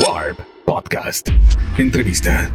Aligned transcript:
Warp 0.00 0.38
Podcast. 0.66 1.28
Entrevista. 1.78 2.50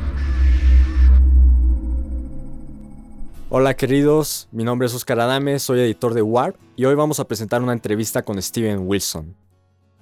Hola 3.50 3.74
queridos, 3.74 4.48
mi 4.52 4.64
nombre 4.64 4.86
es 4.86 4.94
Oscar 4.94 5.20
Adame, 5.20 5.58
soy 5.58 5.80
editor 5.80 6.14
de 6.14 6.22
Warp 6.22 6.56
y 6.76 6.86
hoy 6.86 6.94
vamos 6.94 7.20
a 7.20 7.28
presentar 7.28 7.64
una 7.64 7.74
entrevista 7.74 8.22
con 8.22 8.40
Steven 8.42 8.88
Wilson. 8.88 9.36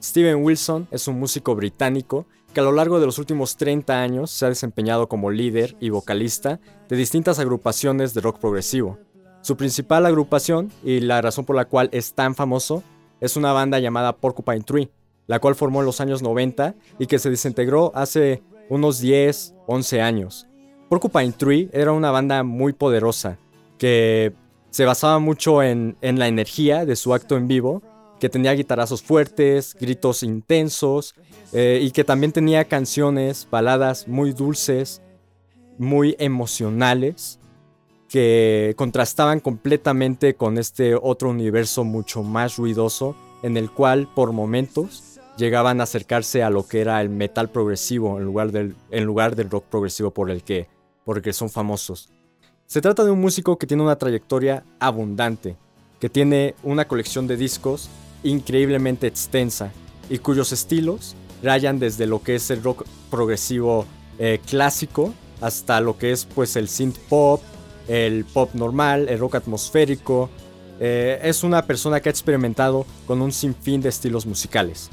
Steven 0.01 0.43
Wilson 0.43 0.87
es 0.91 1.07
un 1.07 1.19
músico 1.19 1.55
británico 1.55 2.25
que 2.53 2.59
a 2.59 2.63
lo 2.63 2.73
largo 2.73 2.99
de 2.99 3.05
los 3.05 3.19
últimos 3.19 3.55
30 3.55 4.01
años 4.01 4.31
se 4.31 4.45
ha 4.45 4.49
desempeñado 4.49 5.07
como 5.07 5.31
líder 5.31 5.77
y 5.79 5.89
vocalista 5.91 6.59
de 6.89 6.95
distintas 6.97 7.39
agrupaciones 7.39 8.13
de 8.13 8.21
rock 8.21 8.39
progresivo. 8.39 8.97
Su 9.41 9.55
principal 9.55 10.05
agrupación 10.05 10.71
y 10.83 10.99
la 10.99 11.21
razón 11.21 11.45
por 11.45 11.55
la 11.55 11.65
cual 11.65 11.89
es 11.93 12.13
tan 12.13 12.35
famoso 12.35 12.83
es 13.21 13.37
una 13.37 13.53
banda 13.53 13.79
llamada 13.79 14.17
Porcupine 14.17 14.61
Tree, 14.61 14.91
la 15.29 15.39
cual 15.39 15.53
formó 15.53 15.81
en 15.81 15.85
los 15.85 16.01
años 16.01 16.23
90 16.23 16.73
y 16.97 17.05
que 17.05 17.19
se 17.19 17.29
desintegró 17.29 17.91
hace 17.93 18.41
unos 18.67 18.99
10, 18.99 19.53
11 19.67 20.01
años. 20.01 20.47
Porcupine 20.89 21.31
Tree 21.33 21.69
era 21.71 21.91
una 21.91 22.09
banda 22.09 22.41
muy 22.41 22.73
poderosa, 22.73 23.37
que 23.77 24.33
se 24.71 24.85
basaba 24.85 25.19
mucho 25.19 25.61
en, 25.61 25.95
la 26.01 26.27
energía 26.27 26.83
de 26.83 26.95
su 26.95 27.13
acto 27.13 27.37
en 27.37 27.47
vivo, 27.47 27.83
que 28.19 28.27
tenía 28.27 28.53
guitarrazos 28.53 29.03
fuertes, 29.03 29.77
gritos 29.79 30.23
intensos, 30.23 31.13
eh, 31.53 31.79
y 31.79 31.91
que 31.91 32.03
también 32.03 32.31
tenía 32.31 32.65
canciones, 32.65 33.47
baladas 33.51 34.07
muy 34.07 34.33
dulces, 34.33 34.99
muy 35.77 36.15
emocionales, 36.17 37.39
que 38.07 38.73
contrastaban 38.75 39.41
completamente 39.41 40.33
con 40.33 40.57
este 40.57 40.95
otro 40.95 41.29
universo 41.29 41.83
mucho 41.83 42.23
más 42.23 42.57
ruidoso, 42.57 43.15
en 43.43 43.57
el 43.57 43.69
cual 43.69 44.09
por 44.15 44.31
momentos 44.31 45.18
llegaban 45.39 45.79
a 45.79 45.83
acercarse 45.83 46.43
a 46.43 46.51
lo 46.51 46.67
que 46.67 46.81
era 46.81 47.01
el 47.01 47.09
metal 47.09 47.49
progresivo 47.49 48.19
en 48.19 48.25
lugar 48.25 48.51
del, 48.51 48.75
en 48.91 49.05
lugar 49.05 49.35
del 49.35 49.49
rock 49.49 49.65
progresivo 49.65 50.11
por 50.11 50.29
el, 50.29 50.43
que, 50.43 50.67
por 51.05 51.33
son 51.33 51.49
famosos. 51.49 52.09
Se 52.67 52.81
trata 52.81 53.03
de 53.03 53.11
un 53.11 53.21
músico 53.21 53.57
que 53.57 53.65
tiene 53.65 53.81
una 53.81 53.95
trayectoria 53.95 54.63
abundante, 54.79 55.57
que 55.99 56.09
tiene 56.09 56.53
una 56.61 56.87
colección 56.87 57.25
de 57.25 57.37
discos 57.37 57.89
increíblemente 58.21 59.07
extensa 59.07 59.71
y 60.09 60.19
cuyos 60.19 60.51
estilos 60.51 61.15
rayan 61.41 61.79
desde 61.79 62.05
lo 62.05 62.21
que 62.21 62.35
es 62.35 62.51
el 62.51 62.61
rock 62.61 62.85
progresivo 63.09 63.85
eh, 64.19 64.39
clásico 64.45 65.13
hasta 65.41 65.79
lo 65.79 65.97
que 65.97 66.11
es 66.11 66.25
pues 66.25 66.55
el 66.57 66.67
synth 66.67 66.97
pop, 67.07 67.41
el 67.87 68.25
pop 68.25 68.53
normal, 68.53 69.07
el 69.09 69.19
rock 69.19 69.35
atmosférico. 69.35 70.29
Eh, 70.81 71.19
es 71.23 71.43
una 71.43 71.65
persona 71.65 72.01
que 72.01 72.09
ha 72.09 72.11
experimentado 72.11 72.85
con 73.07 73.21
un 73.21 73.31
sinfín 73.31 73.81
de 73.81 73.89
estilos 73.89 74.25
musicales. 74.25 74.89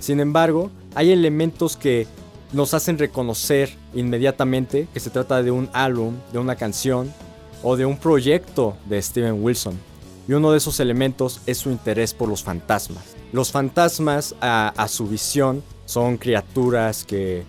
Sin 0.00 0.18
embargo, 0.18 0.70
hay 0.94 1.12
elementos 1.12 1.76
que 1.76 2.06
nos 2.52 2.74
hacen 2.74 2.98
reconocer 2.98 3.76
inmediatamente 3.94 4.88
que 4.92 5.00
se 5.00 5.10
trata 5.10 5.42
de 5.42 5.50
un 5.50 5.70
álbum, 5.72 6.16
de 6.32 6.38
una 6.38 6.56
canción 6.56 7.12
o 7.62 7.76
de 7.76 7.86
un 7.86 7.96
proyecto 7.96 8.76
de 8.86 9.00
Steven 9.00 9.42
Wilson. 9.42 9.78
Y 10.26 10.32
uno 10.32 10.50
de 10.52 10.58
esos 10.58 10.80
elementos 10.80 11.40
es 11.46 11.58
su 11.58 11.70
interés 11.70 12.14
por 12.14 12.28
los 12.28 12.42
fantasmas. 12.42 13.14
Los 13.32 13.52
fantasmas 13.52 14.34
a, 14.40 14.86
su 14.88 15.06
visión 15.06 15.62
son 15.84 16.16
criaturas 16.16 17.04
que, 17.04 17.44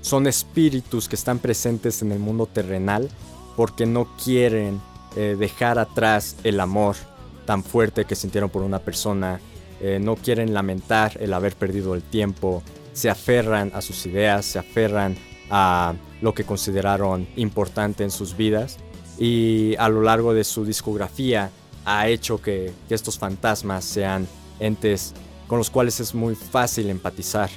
son 0.00 0.26
espíritus 0.26 1.08
que 1.08 1.16
están 1.16 1.38
presentes 1.38 2.02
en 2.02 2.12
el 2.12 2.18
mundo 2.18 2.46
terrenal 2.46 3.08
porque 3.56 3.86
no 3.86 4.08
quieren 4.22 4.80
eh, 5.16 5.36
dejar 5.38 5.78
atrás 5.78 6.36
el 6.44 6.60
amor 6.60 6.96
tan 7.44 7.62
fuerte 7.62 8.04
que 8.04 8.14
sintieron 8.14 8.50
por 8.50 8.62
una 8.62 8.78
persona 8.78 9.40
eh, 9.80 9.98
no 10.00 10.16
quieren 10.16 10.54
lamentar 10.54 11.16
el 11.20 11.32
haber 11.32 11.54
perdido 11.54 11.94
el 11.94 12.02
tiempo, 12.02 12.62
se 12.92 13.10
aferran 13.10 13.70
a 13.74 13.82
sus 13.82 14.06
ideas, 14.06 14.46
se 14.46 14.58
aferran 14.58 15.16
a 15.50 15.94
lo 16.20 16.34
que 16.34 16.44
consideraron 16.44 17.28
importante 17.36 18.04
en 18.04 18.10
sus 18.10 18.36
vidas 18.36 18.78
y 19.18 19.74
a 19.78 19.88
lo 19.88 20.02
largo 20.02 20.34
de 20.34 20.44
su 20.44 20.64
discografía 20.64 21.50
ha 21.84 22.08
hecho 22.08 22.40
que, 22.40 22.72
que 22.88 22.94
estos 22.94 23.18
fantasmas 23.18 23.84
sean 23.84 24.26
entes 24.58 25.14
con 25.46 25.58
los 25.58 25.70
cuales 25.70 26.00
es 26.00 26.14
muy 26.14 26.34
fácil 26.34 26.90
empatizar. 26.90 27.50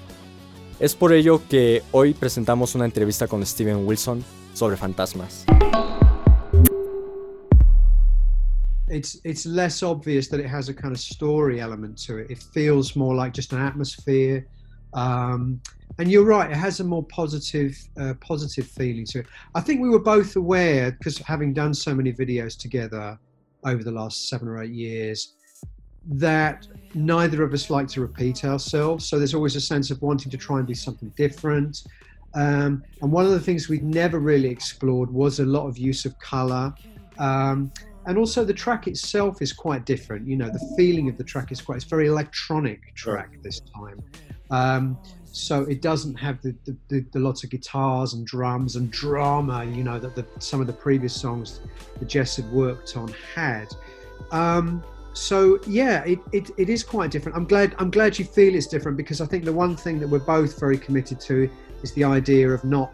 Es 0.80 0.96
por 0.96 1.14
ello 1.14 1.42
que 1.50 1.84
hoy 1.92 2.14
presentamos 2.14 2.76
una 2.76 2.86
entrevista 2.86 3.28
con 3.28 3.46
Steven 3.46 3.86
Wilson 3.88 4.24
sobre 4.54 4.78
fantasmas. 4.78 5.46
It's 8.90 9.22
it's 9.24 9.46
less 9.46 9.84
obvious 9.84 10.28
that 10.30 10.40
it 10.40 10.48
has 10.48 10.70
a 10.70 10.74
kind 10.74 10.94
of 10.94 11.00
story 11.00 11.60
element 11.62 11.98
to 12.06 12.18
it. 12.18 12.32
It 12.32 12.40
feels 12.54 12.96
more 12.96 13.16
like 13.16 13.34
just 13.34 13.54
an 13.54 13.62
atmosphere. 13.62 14.46
Um, 14.94 15.62
and 16.00 16.12
you're 16.12 16.26
right, 16.26 16.50
it 16.50 16.56
has 16.56 16.80
a 16.80 16.84
more 16.84 17.04
positive 17.04 17.78
uh, 18.00 18.14
positive 18.22 18.68
feeling 18.68 19.06
to 19.08 19.20
it. 19.20 19.28
I 19.56 19.62
think 19.62 19.82
we 19.82 19.90
were 19.90 20.00
both 20.00 20.36
aware 20.36 20.92
because 20.92 21.18
having 21.20 21.54
done 21.54 21.74
so 21.74 21.94
many 21.94 22.14
videos 22.14 22.58
together 22.58 23.20
over 23.66 23.84
the 23.84 23.92
last 23.92 24.30
seven 24.30 24.48
or 24.48 24.64
eight 24.64 24.72
years 24.72 25.36
that 26.08 26.66
neither 26.94 27.44
of 27.44 27.54
us 27.54 27.70
like 27.70 27.88
to 27.90 28.02
repeat 28.02 28.46
ourselves. 28.46 29.08
So 29.08 29.18
there's 29.18 29.34
always 29.34 29.56
a 29.56 29.62
sense 29.62 29.92
of 29.92 30.02
wanting 30.02 30.32
to 30.32 30.38
try 30.38 30.58
and 30.58 30.68
be 30.68 30.74
something 30.74 31.10
different. 31.18 31.84
Um, 32.34 32.84
and 33.02 33.12
one 33.12 33.26
of 33.26 33.32
the 33.32 33.40
things 33.40 33.70
we've 33.70 33.84
never 33.84 34.20
really 34.20 34.50
explored 34.50 35.12
was 35.12 35.40
a 35.40 35.46
lot 35.46 35.68
of 35.68 35.78
use 35.78 36.06
of 36.06 36.18
color. 36.20 36.74
Um, 37.18 37.72
and 38.06 38.18
also 38.18 38.44
the 38.44 38.54
track 38.54 38.88
itself 38.88 39.42
is 39.42 39.54
quite 39.54 39.86
different. 39.86 40.28
You 40.28 40.38
know, 40.38 40.50
the 40.50 40.74
feeling 40.78 41.10
of 41.10 41.18
the 41.18 41.24
track 41.24 41.52
is 41.52 41.62
quite. 41.62 41.78
It's 41.78 41.86
very 41.86 42.08
electronic 42.08 42.96
track 42.96 43.38
this 43.44 43.60
time. 43.60 44.02
Um, 44.52 44.98
so 45.32 45.64
it 45.64 45.82
doesn't 45.82 46.16
have 46.16 46.42
the, 46.42 46.56
the, 46.66 46.76
the, 46.88 47.06
the, 47.12 47.20
lots 47.20 47.44
of 47.44 47.52
guitars 47.52 48.14
and 48.14 48.26
drums 48.26 48.76
and 48.76 48.90
drama, 48.90 49.64
you 49.64 49.84
know, 49.84 50.00
that 50.00 50.16
the, 50.16 50.26
some 50.40 50.60
of 50.60 50.68
the 50.68 50.74
previous 50.74 51.14
songs 51.14 51.62
that 52.00 52.08
Jess 52.08 52.38
had 52.38 52.52
worked 52.52 52.98
on 52.98 53.14
had. 53.36 53.68
Um, 54.32 54.84
so 55.14 55.60
yeah, 55.68 56.04
it, 56.04 56.20
it, 56.32 56.50
it 56.58 56.70
is 56.70 56.84
quite 56.84 57.12
different. 57.12 57.38
I'm 57.38 57.46
glad 57.46 57.76
I'm 57.78 57.92
glad 57.92 58.18
you 58.18 58.26
feel 58.26 58.56
it's 58.56 58.68
different 58.68 58.98
because 58.98 59.22
I 59.22 59.26
think 59.26 59.44
the 59.44 59.54
one 59.54 59.76
thing 59.76 60.00
that 60.00 60.08
we're 60.08 60.20
both 60.20 60.60
very 60.60 60.78
committed 60.78 61.20
to 61.22 61.50
is 61.84 61.94
the 61.94 62.04
idea 62.04 62.50
of 62.50 62.64
not 62.64 62.92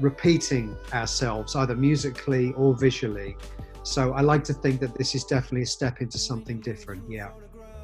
repeating 0.00 0.76
ourselves 0.92 1.56
either 1.56 1.76
musically 1.76 2.52
or 2.54 2.74
visually. 2.74 3.36
So 3.82 4.12
I 4.12 4.20
like 4.20 4.44
to 4.44 4.54
think 4.54 4.80
that 4.80 4.94
this 4.94 5.14
is 5.14 5.24
definitely 5.24 5.62
a 5.62 5.66
step 5.66 6.00
into 6.00 6.18
something 6.18 6.60
different. 6.60 7.02
Yeah. 7.10 7.30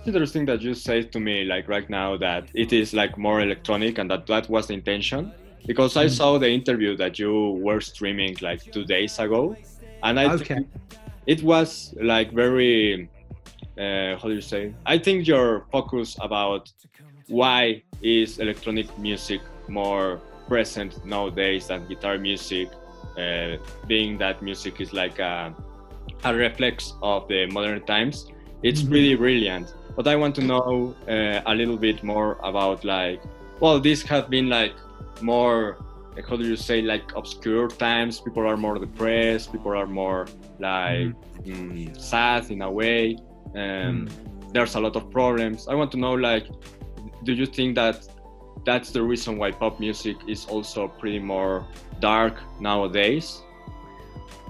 Interesting 0.05 0.45
that 0.47 0.63
you 0.63 0.75
say 0.75 1.03
to 1.03 1.19
me 1.19 1.45
like 1.45 1.69
right 1.69 1.89
now 1.91 2.17
that 2.19 2.49
it 2.55 2.73
is 2.73 2.95
like 2.95 3.19
more 3.19 3.41
electronic 3.41 3.99
and 3.99 4.11
that 4.11 4.27
that 4.27 4.49
was 4.49 4.69
the 4.69 4.75
intention 4.75 5.33
because 5.67 5.97
I 5.97 6.07
mm. 6.07 6.11
saw 6.11 6.39
the 6.39 6.49
interview 6.49 6.97
that 6.97 7.19
you 7.19 7.61
were 7.63 7.81
streaming 7.81 8.37
like 8.41 8.63
two 8.73 8.85
days 8.85 9.19
ago, 9.19 9.57
and 10.05 10.21
I 10.21 10.33
okay. 10.35 10.45
think 10.45 10.69
it 11.27 11.43
was 11.43 11.93
like 12.01 12.33
very 12.33 13.09
uh, 13.79 14.17
how 14.17 14.29
do 14.29 14.35
you 14.35 14.41
say? 14.41 14.75
I 14.87 14.99
think 14.99 15.27
your 15.27 15.67
focus 15.71 16.17
about 16.21 16.73
why 17.29 17.83
is 18.01 18.39
electronic 18.39 18.97
music 18.99 19.41
more 19.69 20.21
present 20.49 21.05
nowadays 21.05 21.67
than 21.67 21.87
guitar 21.89 22.19
music, 22.19 22.69
uh, 23.19 23.57
being 23.87 24.17
that 24.19 24.41
music 24.41 24.81
is 24.81 24.93
like 24.93 25.19
a 25.19 25.55
a 26.25 26.35
reflex 26.35 26.95
of 27.03 27.29
the 27.29 27.47
modern 27.47 27.85
times. 27.87 28.27
It's 28.63 28.83
mm-hmm. 28.83 28.93
really 28.93 29.15
brilliant. 29.15 29.75
But 29.95 30.07
I 30.09 30.17
want 30.17 30.35
to 30.37 30.43
know 30.43 30.95
uh, 31.09 31.41
a 31.47 31.55
little 31.55 31.77
bit 31.77 32.03
more 32.03 32.39
about 32.43 32.85
like, 32.85 33.23
well, 33.61 33.81
this 33.81 34.03
has 34.03 34.25
been 34.25 34.49
like 34.49 34.75
more, 35.23 35.79
like, 36.15 36.29
how 36.29 36.37
do 36.37 36.45
you 36.45 36.57
say, 36.57 36.83
like 36.83 37.15
obscure 37.17 37.69
times. 37.69 38.21
People 38.21 38.47
are 38.47 38.57
more 38.57 38.79
depressed. 38.79 39.53
People 39.53 39.73
are 39.73 39.87
more 39.87 40.27
like 40.59 41.15
mm-hmm. 41.45 41.53
mm, 41.53 42.01
sad 42.01 42.51
in 42.51 42.63
a 42.63 42.71
way. 42.71 43.17
Um, 43.55 44.09
mm. 44.09 44.53
There's 44.53 44.75
a 44.75 44.81
lot 44.81 44.97
of 44.97 45.11
problems. 45.11 45.69
I 45.69 45.75
want 45.75 45.91
to 45.93 45.99
know 45.99 46.13
like, 46.13 46.47
do 47.25 47.33
you 47.33 47.47
think 47.47 47.77
that 47.77 48.07
that's 48.65 48.91
the 48.91 49.03
reason 49.03 49.39
why 49.39 49.51
pop 49.53 49.81
music 49.81 50.17
is 50.27 50.45
also 50.47 50.89
pretty 50.89 51.19
more 51.19 51.67
dark 52.01 52.35
nowadays? 52.61 53.43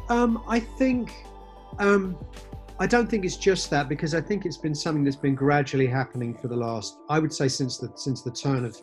Um, 0.09 0.43
I 0.49 0.61
think 0.61 1.13
um, 1.79 2.17
I 2.79 2.87
don't 2.87 3.09
think 3.09 3.25
it's 3.25 3.37
just 3.37 3.71
that 3.71 3.89
because 3.89 4.15
I 4.15 4.21
think 4.21 4.45
it's 4.45 4.59
been 4.59 4.75
something 4.75 5.03
that's 5.03 5.17
been 5.17 5.35
gradually 5.35 5.87
happening 5.87 6.37
for 6.37 6.49
the 6.49 6.57
last, 6.57 6.99
I 7.09 7.19
would 7.19 7.33
say, 7.33 7.49
since 7.49 7.79
the 7.79 7.91
since 7.95 8.23
the 8.23 8.31
turn 8.31 8.65
of 8.65 8.77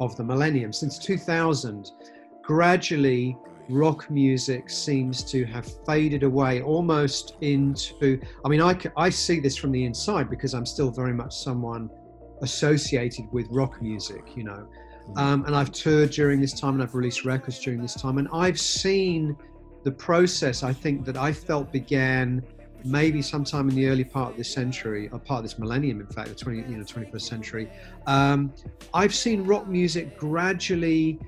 of 0.00 0.16
the 0.16 0.24
millennium, 0.24 0.72
since 0.72 0.98
2000. 0.98 1.90
Gradually, 2.42 3.36
rock 3.68 4.08
music 4.10 4.70
seems 4.70 5.24
to 5.24 5.44
have 5.46 5.66
faded 5.84 6.22
away 6.22 6.62
almost 6.62 7.36
into. 7.40 8.20
I 8.44 8.48
mean, 8.48 8.60
I 8.60 8.78
I 8.96 9.10
see 9.10 9.40
this 9.40 9.56
from 9.56 9.72
the 9.72 9.84
inside 9.84 10.28
because 10.28 10.54
I'm 10.54 10.66
still 10.66 10.90
very 10.90 11.12
much 11.12 11.36
someone 11.36 11.90
associated 12.42 13.26
with 13.32 13.46
rock 13.50 13.80
music, 13.80 14.36
you 14.36 14.44
know. 14.44 14.68
Mm. 15.10 15.18
Um, 15.18 15.44
and 15.46 15.54
I've 15.54 15.70
toured 15.72 16.10
during 16.10 16.40
this 16.40 16.58
time 16.58 16.74
and 16.74 16.82
I've 16.82 16.94
released 16.94 17.24
records 17.24 17.60
during 17.60 17.80
this 17.80 17.94
time, 17.94 18.18
and 18.18 18.28
I've 18.32 18.58
seen 18.58 19.36
the 19.86 19.92
process 19.92 20.64
I 20.64 20.72
think 20.72 21.04
that 21.04 21.16
I 21.16 21.32
felt 21.32 21.70
began 21.70 22.42
maybe 22.84 23.22
sometime 23.22 23.68
in 23.68 23.76
the 23.76 23.86
early 23.86 24.02
part 24.02 24.32
of 24.32 24.36
this 24.36 24.52
century, 24.52 25.08
or 25.12 25.20
part 25.20 25.38
of 25.38 25.44
this 25.44 25.60
millennium, 25.60 26.00
in 26.00 26.08
fact, 26.08 26.28
the 26.28 26.34
20, 26.34 26.58
you 26.58 26.76
know, 26.76 26.82
21st 26.82 27.20
century, 27.20 27.70
um, 28.08 28.52
I've 28.92 29.14
seen 29.14 29.44
rock 29.44 29.68
music 29.68 30.18
gradually, 30.18 31.20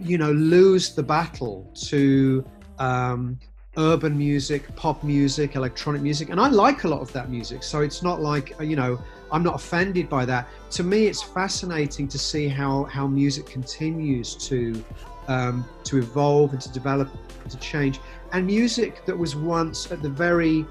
you 0.00 0.16
know, 0.16 0.32
lose 0.32 0.94
the 0.94 1.02
battle 1.02 1.70
to 1.90 2.42
um, 2.78 3.38
urban 3.76 4.16
music, 4.16 4.74
pop 4.74 5.04
music, 5.04 5.54
electronic 5.54 6.00
music, 6.00 6.30
and 6.30 6.40
I 6.40 6.48
like 6.48 6.84
a 6.84 6.88
lot 6.88 7.02
of 7.02 7.12
that 7.12 7.28
music. 7.28 7.62
So 7.62 7.80
it's 7.82 8.02
not 8.02 8.22
like 8.22 8.54
you 8.60 8.74
know 8.74 8.98
I'm 9.30 9.42
not 9.42 9.56
offended 9.56 10.08
by 10.08 10.24
that. 10.24 10.48
To 10.78 10.82
me, 10.82 11.08
it's 11.08 11.22
fascinating 11.22 12.08
to 12.08 12.18
see 12.18 12.48
how 12.48 12.84
how 12.84 13.06
music 13.06 13.44
continues 13.44 14.34
to 14.48 14.82
um, 15.28 15.64
to 15.84 15.98
evolve 15.98 16.52
and 16.52 16.60
to 16.62 16.72
develop 16.72 17.08
and 17.42 17.50
to 17.50 17.58
change. 17.58 18.00
And 18.32 18.46
music 18.46 19.04
that 19.06 19.16
was 19.16 19.36
once 19.36 19.90
at 19.90 20.02
the 20.02 20.08
very 20.08 20.66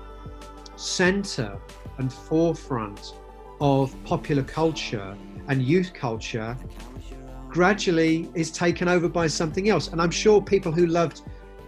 center 0.75 1.57
and 1.98 2.12
forefront 2.12 3.13
of 3.59 3.95
popular 4.03 4.44
culture 4.44 5.15
and 5.48 5.62
youth 5.62 5.94
culture 5.94 6.57
gradually 7.50 8.30
is 8.33 8.50
taken 8.50 8.88
over 8.88 9.09
by 9.09 9.27
something 9.27 9.69
else. 9.69 9.89
And 9.89 10.01
I'm 10.01 10.12
sure 10.12 10.42
people 10.42 10.71
who 10.71 10.88
loved 10.88 11.21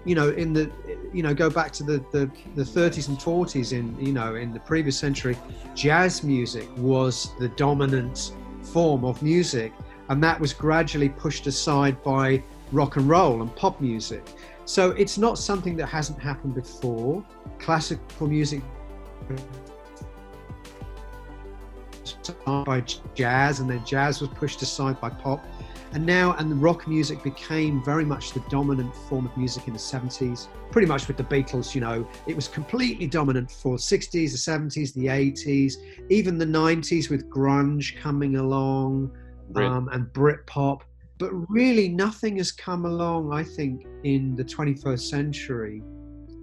you 0.06 0.16
know, 0.16 0.30
in 0.30 0.54
the, 0.54 0.70
you 1.14 1.24
know, 1.24 1.34
go 1.34 1.50
back 1.50 1.72
to 1.74 1.84
the, 1.84 2.04
the, 2.12 2.30
the 2.56 2.64
30s 2.64 3.08
and 3.08 3.18
40s 3.18 3.72
in, 3.72 3.98
you 4.00 4.12
know, 4.12 4.36
in 4.36 4.54
the 4.54 4.60
previous 4.60 4.98
century, 4.98 5.38
jazz 5.76 6.24
music 6.24 6.68
was 6.78 7.32
the 7.40 7.48
dominant 7.50 8.34
form 8.62 9.06
of 9.06 9.22
music. 9.22 9.72
And 10.10 10.22
that 10.24 10.40
was 10.40 10.54
gradually 10.54 11.10
pushed 11.10 11.48
aside 11.48 12.04
by 12.04 12.44
rock 12.74 12.98
and 12.98 13.08
roll 13.08 13.42
and 13.42 13.56
pop 13.56 13.80
music. 13.80 14.24
So 14.66 14.92
it's 14.92 15.18
not 15.18 15.38
something 15.38 15.76
that 15.78 15.88
hasn't 15.88 16.20
happened 16.20 16.56
before. 16.56 17.24
Classical 17.60 18.28
music 18.28 18.62
by 22.46 22.84
jazz 23.16 23.60
and 23.60 23.70
then 23.70 23.84
jazz 23.86 24.22
was 24.22 24.30
pushed 24.30 24.62
aside 24.62 25.00
by 25.02 25.10
pop 25.10 25.44
and 25.94 26.06
now 26.06 26.34
and 26.34 26.52
the 26.52 26.56
rock 26.56 26.88
music 26.88 27.22
became 27.24 27.84
very 27.84 28.06
much 28.06 28.32
the 28.32 28.40
dominant 28.50 28.94
form 28.96 29.26
of 29.26 29.36
music 29.38 29.68
in 29.68 29.74
the 29.74 29.80
70s 29.80 30.48
pretty 30.72 30.88
much 30.88 31.08
with 31.08 31.18
the 31.18 31.24
beatles 31.24 31.76
you 31.76 31.82
know 31.82 32.08
it 32.28 32.36
was 32.36 32.48
completely 32.48 33.08
dominant 33.08 33.50
for 33.50 33.78
60s 33.78 34.12
the 34.12 34.20
70s 34.22 34.94
the 34.94 35.06
80s 35.06 35.76
even 36.10 36.38
the 36.38 36.46
90s 36.46 37.10
with 37.10 37.30
grunge 37.30 38.00
coming 38.00 38.38
along 38.38 39.16
um, 39.56 39.90
and 39.92 40.08
britpop 40.08 40.82
but 41.24 41.32
really 41.50 41.88
nothing 41.88 42.38
has 42.38 42.52
come 42.52 42.86
along 42.86 43.32
i 43.34 43.44
think 43.44 43.86
in 44.04 44.36
the 44.36 44.44
21st 44.44 45.00
century 45.00 45.82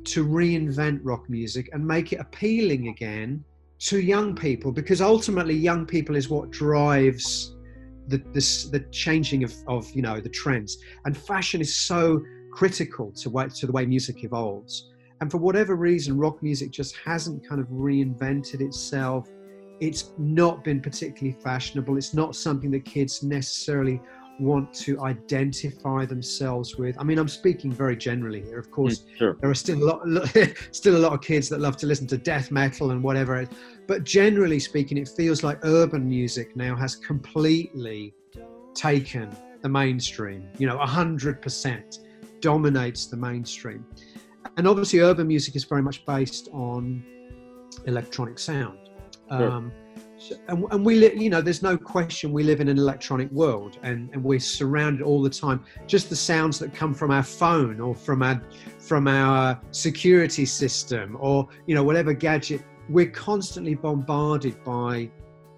to 0.05 0.27
reinvent 0.27 1.01
rock 1.03 1.29
music 1.29 1.69
and 1.73 1.87
make 1.87 2.13
it 2.15 2.21
appealing 2.21 2.89
again 2.89 3.45
to 3.79 4.01
young 4.01 4.35
people 4.35 4.71
because 4.71 5.01
ultimately 5.01 5.55
young 5.55 5.87
people 5.87 6.15
is 6.17 6.29
what 6.29 6.51
drives 6.51 7.57
the 8.09 8.23
this, 8.33 8.65
the 8.65 8.81
changing 8.91 9.45
of, 9.45 9.55
of 9.67 9.91
you 9.93 10.03
know 10.03 10.21
the 10.21 10.29
trends. 10.29 10.79
And 11.05 11.17
fashion 11.17 11.61
is 11.61 11.75
so 11.75 12.23
critical 12.53 13.13
to 13.13 13.31
what 13.31 13.55
to 13.55 13.67
the 13.67 13.73
way 13.73 13.87
music 13.87 14.25
evolves. 14.25 14.91
And 15.21 15.31
for 15.31 15.39
whatever 15.39 15.77
reason 15.77 16.19
rock 16.19 16.43
music 16.43 16.71
just 16.71 16.97
hasn't 17.05 17.47
kind 17.49 17.61
of 17.61 17.69
reinvented 17.69 18.61
itself. 18.61 19.29
It's 19.81 20.13
not 20.19 20.63
been 20.63 20.81
particularly 20.83 21.39
fashionable. 21.43 21.97
It's 21.97 22.13
not 22.13 22.37
something 22.37 22.71
that 22.73 22.85
kids 22.85 23.23
necessarily 23.23 24.01
want 24.41 24.73
to 24.75 25.01
identify 25.03 26.05
themselves 26.05 26.77
with. 26.77 26.97
I 26.99 27.05
mean, 27.05 27.19
I'm 27.19 27.29
speaking 27.29 27.71
very 27.71 27.97
generally 27.97 28.41
here. 28.43 28.59
Of 28.59 28.71
course, 28.71 29.01
mm, 29.01 29.17
sure. 29.17 29.37
there 29.41 29.51
are 29.51 29.55
still 29.55 29.83
a 29.83 29.85
lot, 29.85 30.37
still 30.73 30.97
a 30.97 31.03
lot 31.03 31.13
of 31.13 31.21
kids 31.21 31.49
that 31.51 31.61
love 31.61 31.77
to 31.79 31.87
listen 31.87 32.07
to 32.09 32.19
death 32.19 32.51
metal 32.51 32.91
and 32.91 33.03
whatever. 33.03 33.47
But 33.87 34.05
generally 34.05 34.59
speaking, 34.59 34.99
it 34.99 35.09
feels 35.09 35.43
like 35.43 35.59
urban 35.65 36.09
music 36.09 36.57
now 36.57 36.75
has 36.77 36.97
completely 36.97 38.15
taken 38.75 39.31
the 39.63 39.69
mainstream. 39.69 40.49
You 40.59 40.67
know, 40.67 40.79
hundred 40.79 41.43
percent 41.43 42.01
dominates 42.41 43.07
the 43.07 43.17
mainstream. 43.17 43.85
And 44.57 44.67
obviously, 44.67 45.01
urban 45.01 45.29
music 45.29 45.57
is 45.57 45.65
very 45.65 45.83
much 45.83 46.05
based 46.07 46.49
on 46.53 47.05
electronic 47.87 48.39
sound. 48.39 48.79
Sure. 49.31 49.51
Um, 49.51 49.73
and, 50.49 50.65
and 50.71 50.85
we 50.85 50.97
live, 50.97 51.17
you 51.17 51.31
know, 51.31 51.41
there's 51.41 51.63
no 51.63 51.77
question 51.77 52.33
we 52.33 52.43
live 52.43 52.61
in 52.61 52.69
an 52.69 52.79
electronic 52.79 53.31
world 53.31 53.79
and, 53.83 54.11
and 54.13 54.23
we're 54.23 54.41
surrounded 54.41 55.03
all 55.03 55.23
the 55.23 55.31
time. 55.31 55.65
Just 55.87 56.11
the 56.11 56.17
sounds 56.17 56.59
that 56.59 56.75
come 56.75 56.95
from 56.95 57.11
our 57.11 57.23
phone 57.23 57.81
or 57.81 57.95
from 57.95 58.23
our, 58.23 58.41
from 58.79 59.09
our 59.09 59.61
security 59.71 60.45
system 60.45 61.17
or, 61.21 61.49
you 61.67 61.75
know, 61.75 61.83
whatever 61.83 62.13
gadget, 62.13 62.63
we're 62.89 63.11
constantly 63.11 63.75
bombarded 63.75 64.63
by 64.65 65.11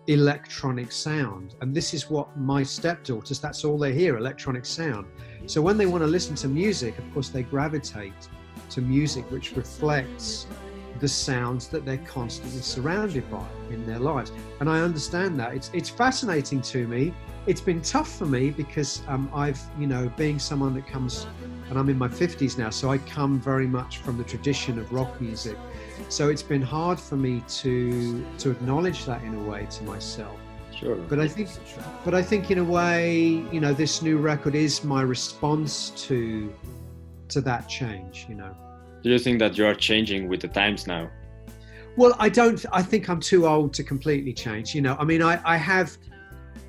electronic 0.06 0.92
sound. 0.92 1.54
And 1.60 1.74
this 1.74 1.94
is 1.94 2.10
what 2.10 2.36
my 2.36 2.62
stepdaughters, 2.62 3.40
that's 3.40 3.64
all 3.64 3.78
they 3.78 3.94
hear, 3.94 4.16
electronic 4.16 4.64
sound. 4.64 5.06
So 5.46 5.62
when 5.62 5.76
they 5.76 5.86
want 5.86 6.02
to 6.02 6.08
listen 6.08 6.34
to 6.36 6.48
music, 6.48 6.98
of 6.98 7.14
course, 7.14 7.28
they 7.28 7.42
gravitate 7.42 8.28
to 8.70 8.80
music 8.80 9.30
which 9.30 9.56
reflects 9.56 10.46
the 11.00 11.08
sounds 11.08 11.68
that 11.68 11.84
they're 11.84 11.98
constantly 11.98 12.60
surrounded 12.60 13.28
by 13.30 13.46
in 13.70 13.86
their 13.86 13.98
lives. 13.98 14.32
And 14.60 14.68
I 14.68 14.80
understand 14.80 15.38
that. 15.40 15.54
It's, 15.54 15.70
it's 15.72 15.88
fascinating 15.88 16.60
to 16.62 16.86
me. 16.86 17.14
It's 17.46 17.60
been 17.60 17.82
tough 17.82 18.16
for 18.16 18.26
me 18.26 18.50
because 18.50 19.02
um, 19.08 19.28
I've, 19.34 19.60
you 19.78 19.86
know, 19.86 20.10
being 20.16 20.38
someone 20.38 20.74
that 20.74 20.86
comes, 20.86 21.26
and 21.68 21.78
I'm 21.78 21.88
in 21.88 21.98
my 21.98 22.08
50s 22.08 22.56
now, 22.56 22.70
so 22.70 22.90
I 22.90 22.98
come 22.98 23.40
very 23.40 23.66
much 23.66 23.98
from 23.98 24.16
the 24.16 24.24
tradition 24.24 24.78
of 24.78 24.92
rock 24.92 25.20
music. 25.20 25.56
So 26.08 26.28
it's 26.28 26.42
been 26.42 26.62
hard 26.62 26.98
for 27.00 27.16
me 27.16 27.42
to 27.48 28.24
to 28.38 28.50
acknowledge 28.50 29.04
that 29.06 29.22
in 29.22 29.34
a 29.34 29.42
way 29.42 29.66
to 29.70 29.84
myself. 29.84 30.38
Sure. 30.74 30.96
But 30.96 31.20
I 31.20 31.28
think, 31.28 31.48
but 32.04 32.14
I 32.14 32.22
think 32.22 32.50
in 32.50 32.58
a 32.58 32.64
way, 32.64 33.18
you 33.52 33.60
know, 33.60 33.72
this 33.72 34.02
new 34.02 34.18
record 34.18 34.54
is 34.54 34.82
my 34.84 35.02
response 35.02 35.90
to 36.08 36.52
to 37.28 37.40
that 37.42 37.68
change. 37.68 38.26
You 38.28 38.36
know 38.36 38.71
do 39.02 39.10
you 39.10 39.18
think 39.18 39.38
that 39.40 39.58
you 39.58 39.66
are 39.66 39.74
changing 39.74 40.28
with 40.28 40.40
the 40.40 40.48
times 40.48 40.86
now? 40.86 41.10
Well, 41.96 42.14
I 42.18 42.28
don't. 42.28 42.64
I 42.72 42.82
think 42.82 43.08
I'm 43.10 43.20
too 43.20 43.46
old 43.46 43.74
to 43.74 43.84
completely 43.84 44.32
change. 44.32 44.74
You 44.74 44.80
know, 44.80 44.96
I 44.98 45.04
mean, 45.04 45.22
I, 45.22 45.40
I 45.44 45.56
have, 45.56 45.96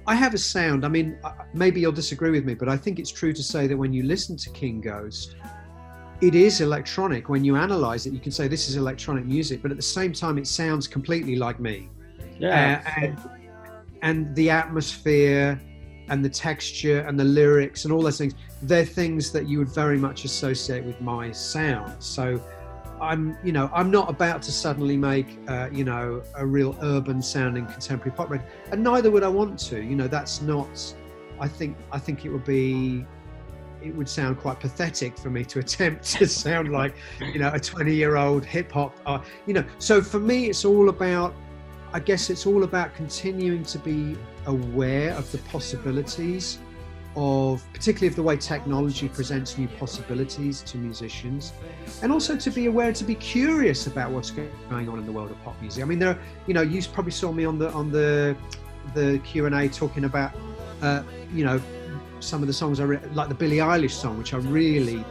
I 0.06 0.16
have 0.16 0.34
a 0.34 0.38
sound. 0.38 0.84
I 0.84 0.90
mean, 0.90 1.18
maybe 1.54 1.80
you'll 1.80 1.94
disagree 1.94 2.32
with 2.32 2.44
me, 2.44 2.56
but 2.56 2.68
I 2.68 2.76
think 2.76 3.00
it's 3.00 3.12
true 3.12 3.32
to 3.32 3.44
say 3.44 3.68
that 3.68 3.78
when 3.78 3.94
you 3.94 4.04
listen 4.04 4.36
to 4.38 4.50
King 4.50 4.82
Ghost, 4.82 5.36
it 6.22 6.36
is 6.36 6.60
electronic. 6.60 7.30
When 7.30 7.44
you 7.46 7.56
analyze 7.56 8.06
it, 8.06 8.14
you 8.14 8.20
can 8.20 8.32
say 8.32 8.48
this 8.48 8.68
is 8.68 8.76
electronic 8.76 9.26
music, 9.26 9.62
but 9.62 9.72
at 9.72 9.78
the 9.78 9.84
same 9.84 10.12
time, 10.12 10.38
it 10.38 10.48
sounds 10.48 10.88
completely 10.88 11.36
like 11.36 11.60
me. 11.60 11.90
Yeah. 12.38 12.82
Uh, 12.86 13.00
and, 13.00 13.18
and 14.02 14.36
the 14.36 14.50
atmosphere 14.50 15.60
and 16.10 16.24
the 16.24 16.30
texture 16.30 17.00
and 17.02 17.20
the 17.20 17.24
lyrics 17.24 17.86
and 17.86 17.94
all 17.94 18.02
those 18.02 18.18
things 18.18 18.34
they're 18.62 18.86
things 18.86 19.32
that 19.32 19.48
you 19.48 19.60
would 19.60 19.70
very 19.70 19.98
much 19.98 20.26
associate 20.26 20.84
with 20.84 21.00
my 21.02 21.32
sound. 21.32 22.02
So 22.02 22.42
i'm 23.02 23.36
you 23.44 23.52
know 23.52 23.70
i'm 23.74 23.90
not 23.90 24.10
about 24.10 24.42
to 24.42 24.52
suddenly 24.52 24.96
make 24.96 25.38
uh, 25.48 25.68
you 25.72 25.84
know 25.84 26.22
a 26.36 26.46
real 26.46 26.78
urban 26.82 27.22
sounding 27.22 27.66
contemporary 27.66 28.16
pop 28.16 28.30
record 28.30 28.48
and 28.72 28.84
neither 28.84 29.12
would 29.12 29.24
i 29.24 29.28
want 29.28 29.60
to. 29.60 29.82
You 29.82 29.96
know 29.96 30.08
that's 30.08 30.42
not 30.42 30.96
i 31.40 31.48
think 31.48 31.76
i 31.92 32.00
think 32.00 32.26
it 32.26 32.30
would 32.30 32.46
be 32.46 33.06
it 33.82 33.94
would 33.96 34.08
sound 34.08 34.40
quite 34.40 34.60
pathetic 34.60 35.18
for 35.18 35.30
me 35.30 35.44
to 35.44 35.60
attempt 35.66 36.06
to 36.06 36.28
sound 36.28 36.72
like 36.72 36.96
you 37.20 37.40
know 37.40 37.52
a 37.54 37.60
20 37.60 37.94
year 37.94 38.16
old 38.16 38.46
hip 38.46 38.72
hop 38.72 38.96
uh, 39.06 39.20
you 39.46 39.54
know. 39.54 39.66
So 39.80 40.02
for 40.02 40.20
me 40.20 40.48
it's 40.50 40.66
all 40.66 40.90
about 40.90 41.34
i 41.94 42.00
guess 42.00 42.30
it's 42.30 42.46
all 42.46 42.64
about 42.64 42.94
continuing 42.96 43.64
to 43.64 43.80
be 43.80 44.18
aware 44.48 45.12
of 45.14 45.32
the 45.32 45.38
possibilities 45.40 46.60
of 47.16 47.64
particularly 47.74 48.08
of 48.08 48.16
the 48.16 48.24
way 48.24 48.36
technology 48.36 49.08
presents 49.08 49.58
new 49.58 49.68
possibilities 49.80 50.62
to 50.62 50.78
musicians 50.78 51.54
and 52.02 52.12
also 52.12 52.36
to 52.36 52.50
be 52.50 52.66
aware 52.66 52.92
to 52.92 53.04
be 53.04 53.16
curious 53.16 53.86
about 53.88 54.10
what's 54.12 54.32
going 54.32 54.50
on 54.72 54.98
in 54.98 55.06
the 55.06 55.12
world 55.12 55.30
of 55.30 55.42
pop 55.44 55.60
music. 55.62 55.84
I 55.84 55.86
mean 55.86 56.00
there 56.00 56.10
are, 56.10 56.20
you 56.48 56.54
know 56.54 56.62
you 56.62 56.82
probably 56.92 57.12
saw 57.12 57.32
me 57.32 57.46
on 57.46 57.60
the 57.60 57.72
on 57.72 57.92
the 57.92 58.36
the 58.96 59.20
q&a 59.20 59.70
talking 59.70 60.06
about 60.06 60.32
uh, 60.82 61.04
you 61.32 61.46
know 61.46 61.62
some 62.20 62.42
of 62.42 62.48
the 62.48 62.54
songs 62.54 62.80
i 62.80 62.84
re- 62.84 63.00
like 63.14 63.30
the 63.30 63.36
billie 63.36 63.58
eilish 63.58 63.92
song 63.92 64.18
which 64.18 64.34
i 64.34 64.38
really 64.38 65.06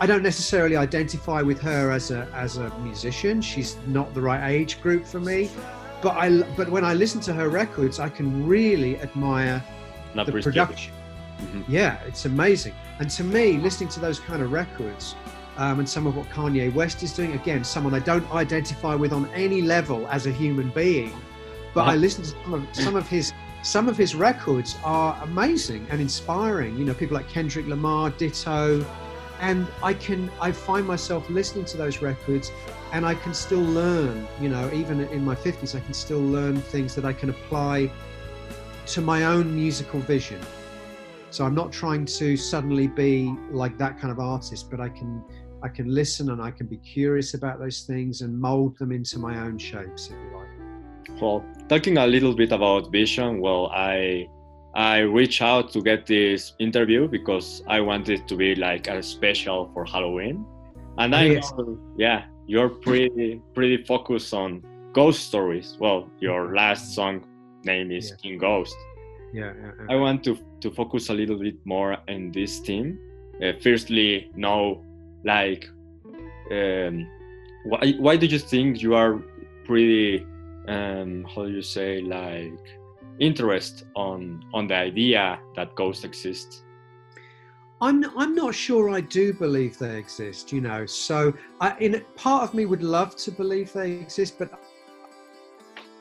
i 0.00 0.06
don't 0.06 0.22
necessarily 0.22 0.76
identify 0.76 1.40
with 1.40 1.60
her 1.60 1.90
as 1.90 2.10
a 2.10 2.28
as 2.34 2.58
a 2.58 2.68
musician. 2.78 3.40
She's 3.40 3.76
not 3.86 4.12
the 4.14 4.20
right 4.20 4.50
age 4.50 4.80
group 4.82 5.06
for 5.06 5.18
me 5.18 5.50
but 6.02 6.16
I 6.16 6.42
but 6.56 6.68
when 6.68 6.84
I 6.84 6.94
listen 6.94 7.20
to 7.22 7.32
her 7.32 7.48
records, 7.48 7.98
I 7.98 8.08
can 8.08 8.46
really 8.46 9.00
admire 9.00 9.62
Not 10.14 10.26
the 10.26 10.32
production. 10.32 10.92
Mm-hmm. 11.40 11.72
Yeah, 11.72 12.00
it's 12.06 12.24
amazing. 12.24 12.74
And 12.98 13.08
to 13.10 13.24
me, 13.24 13.58
listening 13.58 13.88
to 13.90 14.00
those 14.00 14.18
kind 14.18 14.42
of 14.42 14.52
records, 14.52 15.14
um, 15.56 15.78
and 15.78 15.88
some 15.88 16.06
of 16.06 16.16
what 16.16 16.28
Kanye 16.30 16.72
West 16.72 17.02
is 17.02 17.12
doing, 17.12 17.32
again, 17.32 17.64
someone 17.64 17.94
I 17.94 18.00
don't 18.00 18.28
identify 18.32 18.94
with 18.94 19.12
on 19.12 19.28
any 19.30 19.62
level 19.62 20.06
as 20.08 20.26
a 20.26 20.32
human 20.32 20.70
being, 20.70 21.12
but 21.74 21.86
I 21.88 21.94
listen 21.96 22.24
to 22.24 22.30
some 22.30 22.54
of 22.54 22.66
some 22.72 22.96
of 22.96 23.08
his 23.08 23.32
some 23.62 23.88
of 23.88 23.96
his 23.96 24.14
records 24.14 24.76
are 24.84 25.18
amazing 25.22 25.86
and 25.90 26.00
inspiring. 26.00 26.76
You 26.76 26.84
know, 26.84 26.94
people 26.94 27.16
like 27.16 27.28
Kendrick 27.28 27.66
Lamar, 27.66 28.10
Ditto, 28.10 28.84
and 29.40 29.66
I 29.82 29.94
can 29.94 30.30
I 30.40 30.52
find 30.52 30.86
myself 30.86 31.28
listening 31.30 31.64
to 31.66 31.76
those 31.76 32.02
records 32.02 32.50
and 32.92 33.06
I 33.06 33.14
can 33.14 33.34
still 33.34 33.62
learn 33.62 34.26
you 34.40 34.48
know 34.48 34.70
even 34.72 35.00
in 35.00 35.24
my 35.24 35.34
50s 35.34 35.74
I 35.74 35.80
can 35.80 35.94
still 35.94 36.20
learn 36.20 36.60
things 36.60 36.94
that 36.94 37.04
I 37.04 37.12
can 37.12 37.30
apply 37.30 37.90
to 38.86 39.00
my 39.02 39.24
own 39.24 39.54
musical 39.54 40.00
vision. 40.00 40.40
So 41.30 41.44
I'm 41.44 41.54
not 41.54 41.72
trying 41.72 42.06
to 42.06 42.36
suddenly 42.38 42.86
be 42.86 43.34
like 43.50 43.76
that 43.78 44.00
kind 44.00 44.10
of 44.10 44.18
artist 44.18 44.70
but 44.70 44.80
I 44.80 44.88
can 44.88 45.22
I 45.62 45.68
can 45.68 45.92
listen 45.92 46.30
and 46.30 46.40
I 46.40 46.50
can 46.50 46.66
be 46.66 46.78
curious 46.78 47.34
about 47.34 47.58
those 47.58 47.82
things 47.82 48.22
and 48.22 48.38
mold 48.38 48.78
them 48.78 48.92
into 48.92 49.18
my 49.18 49.40
own 49.40 49.58
shapes 49.58 50.06
if 50.06 50.12
you 50.12 50.36
like. 50.36 51.20
Well 51.20 51.44
talking 51.68 51.98
a 51.98 52.06
little 52.06 52.34
bit 52.34 52.52
about 52.52 52.90
vision 52.90 53.40
well 53.40 53.66
I 53.72 54.28
I 54.78 54.98
reached 55.00 55.42
out 55.42 55.72
to 55.72 55.82
get 55.82 56.06
this 56.06 56.52
interview 56.60 57.08
because 57.08 57.64
I 57.66 57.80
wanted 57.80 58.28
to 58.28 58.36
be 58.36 58.54
like 58.54 58.86
a 58.86 59.02
special 59.02 59.68
for 59.74 59.84
Halloween. 59.84 60.46
And 60.98 61.14
I 61.16 61.24
Yes. 61.24 61.52
know, 61.58 61.76
yeah, 61.96 62.26
you're 62.46 62.68
pretty 62.68 63.42
pretty 63.54 63.82
focused 63.84 64.32
on 64.32 64.62
ghost 64.92 65.26
stories. 65.26 65.76
Well, 65.80 66.08
your 66.20 66.54
last 66.54 66.94
song 66.94 67.24
name 67.64 67.90
is 67.90 68.10
Yeah. 68.10 68.16
King 68.22 68.38
Ghost. 68.38 68.76
yeah, 69.34 69.52
yeah, 69.60 69.72
yeah. 69.78 69.94
I 69.94 69.96
want 69.96 70.22
to 70.24 70.38
to 70.62 70.70
focus 70.70 71.10
a 71.10 71.14
little 71.14 71.38
bit 71.38 71.58
more 71.64 71.96
in 72.06 72.30
this 72.32 72.60
theme. 72.60 72.98
Uh, 73.42 73.52
firstly, 73.60 74.30
know 74.36 74.84
like 75.24 75.68
um, 76.52 77.06
why 77.64 77.94
why 77.98 78.16
do 78.16 78.26
you 78.26 78.38
think 78.38 78.80
you 78.80 78.94
are 78.94 79.12
pretty 79.66 80.24
um, 80.68 81.24
how 81.34 81.42
do 81.46 81.50
you 81.50 81.62
say 81.62 82.00
like 82.00 82.62
interest 83.20 83.84
on 83.94 84.44
on 84.54 84.66
the 84.66 84.74
idea 84.74 85.38
that 85.56 85.74
ghosts 85.74 86.04
exist? 86.04 86.64
I'm 87.80 88.04
I'm 88.18 88.34
not 88.34 88.54
sure 88.54 88.90
I 88.90 89.00
do 89.00 89.32
believe 89.32 89.78
they 89.78 89.96
exist, 89.98 90.52
you 90.52 90.60
know. 90.60 90.84
So 90.86 91.32
I, 91.60 91.76
in 91.78 92.04
part 92.16 92.42
of 92.42 92.54
me 92.54 92.66
would 92.66 92.82
love 92.82 93.14
to 93.16 93.30
believe 93.30 93.72
they 93.72 93.92
exist, 93.92 94.38
but 94.38 94.50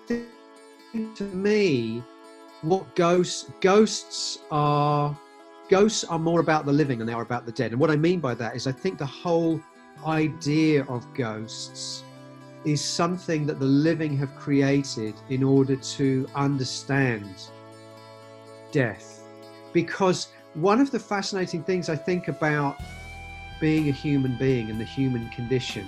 to 0.07 1.23
me, 1.23 2.03
what 2.61 2.95
ghosts 2.95 3.51
ghosts 3.61 4.39
are 4.49 5.17
ghosts 5.69 6.03
are 6.03 6.19
more 6.19 6.39
about 6.39 6.65
the 6.65 6.73
living 6.73 6.97
than 6.97 7.07
they 7.07 7.13
are 7.13 7.21
about 7.21 7.45
the 7.45 7.51
dead. 7.51 7.71
And 7.71 7.79
what 7.79 7.91
I 7.91 7.95
mean 7.95 8.19
by 8.19 8.33
that 8.35 8.55
is, 8.55 8.65
I 8.65 8.71
think 8.71 8.97
the 8.97 9.05
whole 9.05 9.61
idea 10.05 10.83
of 10.85 11.05
ghosts 11.13 12.03
is 12.65 12.83
something 12.83 13.45
that 13.45 13.59
the 13.59 13.65
living 13.65 14.17
have 14.17 14.35
created 14.35 15.15
in 15.29 15.43
order 15.43 15.75
to 15.75 16.27
understand 16.35 17.49
death, 18.71 19.23
because 19.73 20.29
one 20.53 20.81
of 20.81 20.91
the 20.91 20.99
fascinating 20.99 21.63
things 21.63 21.87
I 21.89 21.95
think 21.95 22.27
about 22.27 22.81
being 23.59 23.89
a 23.89 23.91
human 23.91 24.37
being 24.37 24.69
and 24.69 24.79
the 24.79 24.85
human 24.85 25.29
condition 25.29 25.85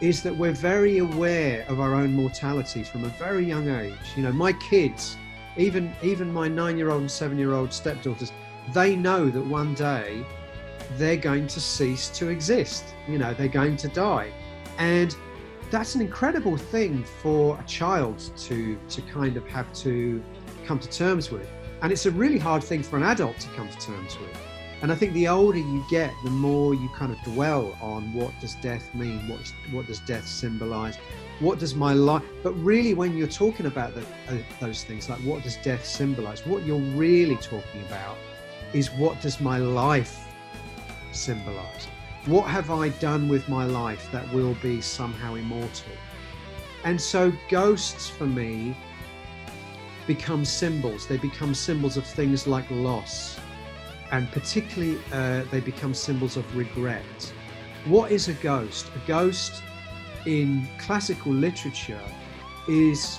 is 0.00 0.22
that 0.22 0.36
we're 0.36 0.52
very 0.52 0.98
aware 0.98 1.64
of 1.68 1.80
our 1.80 1.94
own 1.94 2.12
mortality 2.12 2.82
from 2.82 3.04
a 3.04 3.08
very 3.10 3.44
young 3.44 3.68
age. 3.70 3.94
You 4.16 4.24
know, 4.24 4.32
my 4.32 4.52
kids, 4.54 5.16
even 5.56 5.92
even 6.02 6.32
my 6.32 6.48
nine-year-old 6.48 7.00
and 7.02 7.10
seven-year-old 7.10 7.72
stepdaughters, 7.72 8.32
they 8.72 8.96
know 8.96 9.30
that 9.30 9.42
one 9.42 9.74
day 9.74 10.24
they're 10.96 11.16
going 11.16 11.46
to 11.46 11.60
cease 11.60 12.08
to 12.10 12.28
exist. 12.28 12.84
You 13.08 13.18
know, 13.18 13.34
they're 13.34 13.48
going 13.48 13.76
to 13.78 13.88
die, 13.88 14.30
and 14.78 15.14
that's 15.70 15.94
an 15.94 16.00
incredible 16.00 16.56
thing 16.56 17.04
for 17.04 17.58
a 17.58 17.64
child 17.64 18.18
to 18.36 18.78
to 18.88 19.02
kind 19.02 19.36
of 19.36 19.46
have 19.48 19.72
to 19.74 20.22
come 20.66 20.78
to 20.78 20.88
terms 20.88 21.30
with. 21.30 21.48
And 21.82 21.92
it's 21.92 22.06
a 22.06 22.10
really 22.10 22.38
hard 22.38 22.64
thing 22.64 22.82
for 22.82 22.96
an 22.96 23.02
adult 23.02 23.38
to 23.40 23.48
come 23.48 23.68
to 23.68 23.78
terms 23.78 24.18
with. 24.18 24.38
And 24.82 24.92
I 24.92 24.94
think 24.94 25.12
the 25.14 25.28
older 25.28 25.58
you 25.58 25.84
get, 25.88 26.12
the 26.24 26.30
more 26.30 26.74
you 26.74 26.90
kind 26.90 27.10
of 27.10 27.18
dwell 27.22 27.76
on 27.80 28.12
what 28.12 28.32
does 28.40 28.54
death 28.56 28.94
mean? 28.94 29.28
What, 29.28 29.40
what 29.70 29.86
does 29.86 30.00
death 30.00 30.26
symbolize? 30.26 30.96
What 31.40 31.58
does 31.58 31.74
my 31.74 31.94
life? 31.94 32.22
But 32.42 32.52
really, 32.52 32.92
when 32.92 33.16
you're 33.16 33.26
talking 33.26 33.66
about 33.66 33.94
the, 33.94 34.02
uh, 34.28 34.36
those 34.60 34.84
things, 34.84 35.08
like 35.08 35.20
what 35.20 35.42
does 35.42 35.56
death 35.56 35.86
symbolize? 35.86 36.46
What 36.46 36.64
you're 36.64 36.78
really 36.78 37.36
talking 37.36 37.82
about 37.86 38.16
is 38.74 38.90
what 38.92 39.20
does 39.22 39.40
my 39.40 39.58
life 39.58 40.18
symbolize? 41.12 41.88
What 42.26 42.48
have 42.48 42.70
I 42.70 42.88
done 42.88 43.28
with 43.28 43.50
my 43.50 43.66
life 43.66 44.08
that 44.10 44.32
will 44.32 44.54
be 44.62 44.80
somehow 44.80 45.34
immortal? 45.34 45.92
And 46.82 46.98
so, 46.98 47.30
ghosts 47.50 48.08
for 48.08 48.26
me 48.26 48.74
become 50.06 50.42
symbols. 50.46 51.06
They 51.06 51.18
become 51.18 51.54
symbols 51.54 51.98
of 51.98 52.06
things 52.06 52.46
like 52.46 52.64
loss, 52.70 53.38
and 54.10 54.30
particularly 54.32 54.98
uh, 55.12 55.44
they 55.50 55.60
become 55.60 55.92
symbols 55.92 56.38
of 56.38 56.56
regret. 56.56 57.04
What 57.84 58.10
is 58.10 58.28
a 58.28 58.34
ghost? 58.34 58.86
A 58.96 59.06
ghost 59.06 59.62
in 60.24 60.66
classical 60.78 61.30
literature 61.30 62.00
is 62.68 63.18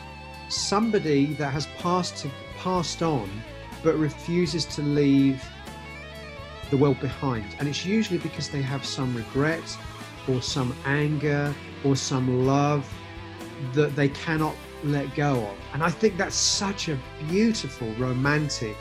somebody 0.50 1.28
that 1.34 1.54
has 1.54 1.68
passed 1.78 2.18
to, 2.24 2.32
passed 2.58 3.04
on 3.04 3.30
but 3.84 3.96
refuses 3.98 4.66
to 4.66 4.82
leave 4.82 5.44
the 6.70 6.78
world 6.78 7.00
behind. 7.00 7.46
And 7.60 7.68
it's 7.68 7.86
usually 7.86 8.20
because 8.20 8.50
they 8.50 8.62
have 8.62 8.86
some 8.86 9.16
regret 9.16 9.78
or 10.28 10.42
some 10.42 10.76
anger 10.86 11.54
or 11.84 11.96
some 11.96 12.46
love 12.46 12.92
that 13.74 13.96
they 13.96 14.10
cannot 14.10 14.56
let 14.84 15.14
go 15.16 15.36
of. 15.36 15.56
And 15.74 15.84
I 15.84 15.90
think 15.90 16.18
that's 16.18 16.36
such 16.36 16.90
a 16.90 16.98
beautiful, 17.28 17.88
romantic 17.98 18.76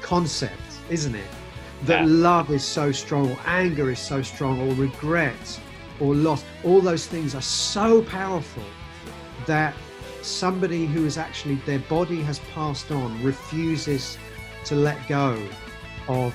concept, 0.00 0.60
isn't 0.90 1.14
it? 1.14 1.26
That 1.84 2.02
Yeah. 2.02 2.06
love 2.06 2.50
is 2.50 2.62
so 2.62 2.92
strong, 2.92 3.30
or 3.30 3.38
anger 3.46 3.90
is 3.90 3.98
so 3.98 4.22
strong, 4.22 4.60
or 4.60 4.74
regret, 4.74 5.60
or 6.00 6.14
loss. 6.14 6.44
All 6.64 6.80
those 6.80 7.06
things 7.06 7.34
are 7.34 7.42
so 7.42 8.02
powerful 8.02 8.64
that 9.46 9.74
somebody 10.22 10.86
who 10.86 11.04
is 11.04 11.18
actually, 11.18 11.56
their 11.66 11.80
body 11.80 12.22
has 12.22 12.38
passed 12.54 12.92
on, 12.92 13.20
refuses 13.22 14.18
to 14.66 14.76
let 14.76 14.96
go 15.08 15.36
of 16.06 16.34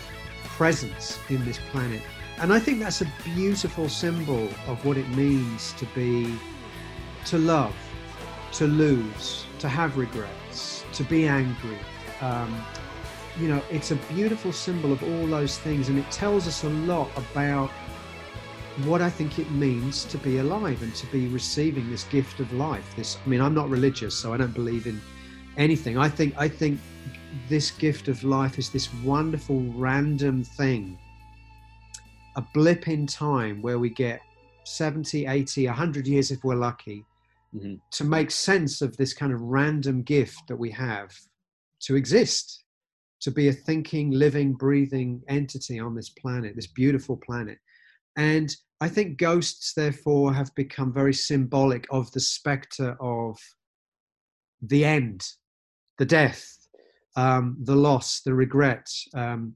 presence 0.57 1.19
in 1.29 1.45
this 1.45 1.59
planet. 1.71 2.01
And 2.39 2.51
I 2.51 2.59
think 2.59 2.79
that's 2.79 3.01
a 3.01 3.11
beautiful 3.23 3.87
symbol 3.87 4.47
of 4.67 4.83
what 4.83 4.97
it 4.97 5.07
means 5.09 5.73
to 5.73 5.85
be, 5.95 6.33
to 7.25 7.37
love, 7.37 7.75
to 8.53 8.65
lose, 8.65 9.45
to 9.59 9.69
have 9.69 9.97
regrets, 9.97 10.83
to 10.93 11.03
be 11.03 11.27
angry. 11.27 11.77
Um, 12.21 12.65
you 13.39 13.47
know, 13.47 13.61
it's 13.69 13.91
a 13.91 13.95
beautiful 14.13 14.51
symbol 14.51 14.91
of 14.91 15.03
all 15.03 15.27
those 15.27 15.59
things, 15.59 15.89
and 15.89 15.99
it 15.99 16.09
tells 16.09 16.47
us 16.47 16.63
a 16.63 16.69
lot 16.69 17.09
about 17.15 17.69
what 18.85 19.01
I 19.01 19.09
think 19.09 19.37
it 19.37 19.49
means 19.51 20.05
to 20.05 20.17
be 20.17 20.37
alive 20.39 20.81
and 20.81 20.93
to 20.95 21.07
be 21.07 21.27
receiving 21.27 21.89
this 21.89 22.03
gift 22.05 22.39
of 22.39 22.51
life. 22.53 22.95
This, 22.95 23.17
I 23.23 23.29
mean, 23.29 23.41
I'm 23.41 23.53
not 23.53 23.69
religious, 23.69 24.15
so 24.15 24.33
I 24.33 24.37
don't 24.37 24.53
believe 24.53 24.87
in 24.87 24.99
anything. 25.55 25.97
I 25.97 26.09
think, 26.09 26.35
I 26.37 26.47
think 26.47 26.79
this 27.49 27.71
gift 27.71 28.07
of 28.07 28.23
life 28.23 28.57
is 28.57 28.71
this 28.71 28.93
wonderful 29.03 29.61
random 29.75 30.43
thing, 30.43 30.97
a 32.35 32.43
blip 32.53 32.87
in 32.87 33.07
time 33.07 33.61
where 33.61 33.79
we 33.79 33.89
get 33.89 34.21
70, 34.65 35.25
80, 35.25 35.67
100 35.67 36.07
years 36.07 36.31
if 36.31 36.43
we're 36.43 36.55
lucky 36.55 37.05
Mhm. 37.53 37.79
to 37.91 38.03
make 38.03 38.31
sense 38.31 38.81
of 38.81 38.97
this 38.97 39.13
kind 39.13 39.31
of 39.31 39.41
random 39.41 40.03
gift 40.03 40.47
that 40.47 40.57
we 40.57 40.71
have 40.71 41.17
to 41.79 41.95
exist, 41.95 42.63
to 43.21 43.31
be 43.31 43.47
a 43.47 43.53
thinking, 43.53 44.11
living, 44.11 44.53
breathing 44.53 45.23
entity 45.27 45.79
on 45.79 45.95
this 45.95 46.09
planet, 46.09 46.55
this 46.55 46.67
beautiful 46.67 47.17
planet. 47.17 47.59
And 48.15 48.55
I 48.81 48.89
think 48.89 49.17
ghosts, 49.17 49.73
therefore, 49.73 50.33
have 50.33 50.53
become 50.55 50.93
very 50.93 51.13
symbolic 51.13 51.87
of 51.89 52.11
the 52.11 52.19
specter 52.19 52.95
of 52.99 53.39
the 54.61 54.83
end, 54.85 55.23
the 55.97 56.05
death, 56.05 56.56
um, 57.17 57.57
the 57.63 57.75
loss, 57.75 58.21
the 58.21 58.33
regret, 58.33 58.89
um, 59.15 59.53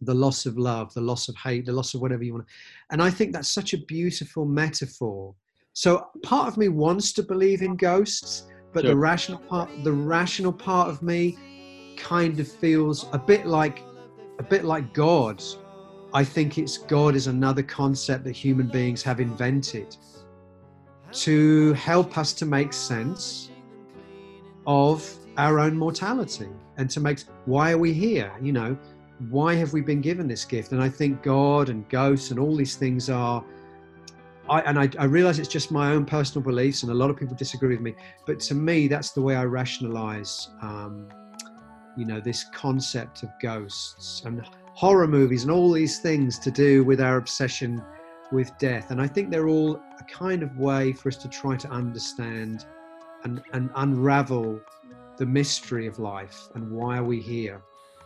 the 0.00 0.14
loss 0.14 0.46
of 0.46 0.58
love, 0.58 0.92
the 0.94 1.00
loss 1.00 1.28
of 1.28 1.36
hate, 1.36 1.66
the 1.66 1.72
loss 1.72 1.94
of 1.94 2.00
whatever 2.00 2.24
you 2.24 2.32
want. 2.32 2.46
And 2.90 3.02
I 3.02 3.10
think 3.10 3.32
that's 3.32 3.48
such 3.48 3.74
a 3.74 3.78
beautiful 3.78 4.44
metaphor. 4.46 5.34
So 5.74 6.08
part 6.22 6.48
of 6.48 6.56
me 6.56 6.68
wants 6.68 7.12
to 7.12 7.22
believe 7.22 7.62
in 7.62 7.76
ghosts, 7.76 8.48
but 8.72 8.84
the 8.84 8.96
rational 8.96 9.38
part, 9.38 9.70
the 9.84 9.92
rational 9.92 10.52
part 10.52 10.88
of 10.88 11.02
me, 11.02 11.38
kind 11.96 12.40
of 12.40 12.48
feels 12.50 13.06
a 13.12 13.18
bit 13.18 13.46
like, 13.46 13.82
a 14.38 14.42
bit 14.42 14.64
like 14.64 14.92
God. 14.94 15.42
I 16.14 16.24
think 16.24 16.56
it's 16.56 16.78
God 16.78 17.14
is 17.14 17.26
another 17.26 17.62
concept 17.62 18.24
that 18.24 18.32
human 18.32 18.68
beings 18.68 19.02
have 19.02 19.20
invented 19.20 19.96
to 21.12 21.72
help 21.74 22.16
us 22.16 22.32
to 22.34 22.46
make 22.46 22.72
sense 22.72 23.50
of 24.66 25.25
our 25.36 25.58
own 25.58 25.76
mortality 25.76 26.48
and 26.76 26.88
to 26.90 27.00
make 27.00 27.20
why 27.44 27.72
are 27.72 27.78
we 27.78 27.92
here 27.92 28.32
you 28.40 28.52
know 28.52 28.76
why 29.30 29.54
have 29.54 29.72
we 29.72 29.80
been 29.80 30.00
given 30.00 30.28
this 30.28 30.44
gift 30.44 30.72
and 30.72 30.82
i 30.82 30.88
think 30.88 31.22
god 31.22 31.68
and 31.68 31.88
ghosts 31.88 32.30
and 32.30 32.40
all 32.40 32.54
these 32.54 32.76
things 32.76 33.08
are 33.10 33.44
I, 34.48 34.60
and 34.60 34.78
I, 34.78 34.88
I 34.96 35.06
realize 35.06 35.40
it's 35.40 35.48
just 35.48 35.72
my 35.72 35.90
own 35.90 36.04
personal 36.04 36.44
beliefs 36.44 36.84
and 36.84 36.92
a 36.92 36.94
lot 36.94 37.10
of 37.10 37.16
people 37.16 37.34
disagree 37.34 37.70
with 37.70 37.80
me 37.80 37.94
but 38.26 38.38
to 38.40 38.54
me 38.54 38.86
that's 38.88 39.10
the 39.10 39.20
way 39.20 39.34
i 39.34 39.44
rationalize 39.44 40.50
um, 40.62 41.08
you 41.96 42.04
know 42.04 42.20
this 42.20 42.44
concept 42.52 43.22
of 43.22 43.30
ghosts 43.40 44.22
and 44.24 44.42
horror 44.74 45.08
movies 45.08 45.42
and 45.42 45.50
all 45.50 45.72
these 45.72 45.98
things 45.98 46.38
to 46.38 46.50
do 46.50 46.84
with 46.84 47.00
our 47.00 47.16
obsession 47.16 47.82
with 48.32 48.56
death. 48.58 48.90
And 48.90 49.00
I 49.00 49.06
think 49.06 49.30
they're 49.30 49.48
all 49.48 49.80
a 49.98 50.04
kind 50.04 50.42
of 50.42 50.56
way 50.58 50.92
for 50.92 51.08
us 51.08 51.16
to 51.16 51.28
try 51.28 51.56
to 51.56 51.68
understand 51.68 52.66
and, 53.24 53.42
and 53.52 53.70
unravel 53.76 54.60
the 55.18 55.26
mystery 55.26 55.86
of 55.86 55.98
life 55.98 56.48
and 56.54 56.70
why 56.70 56.98
are 56.98 57.04
we 57.04 57.20
here. 57.20 57.62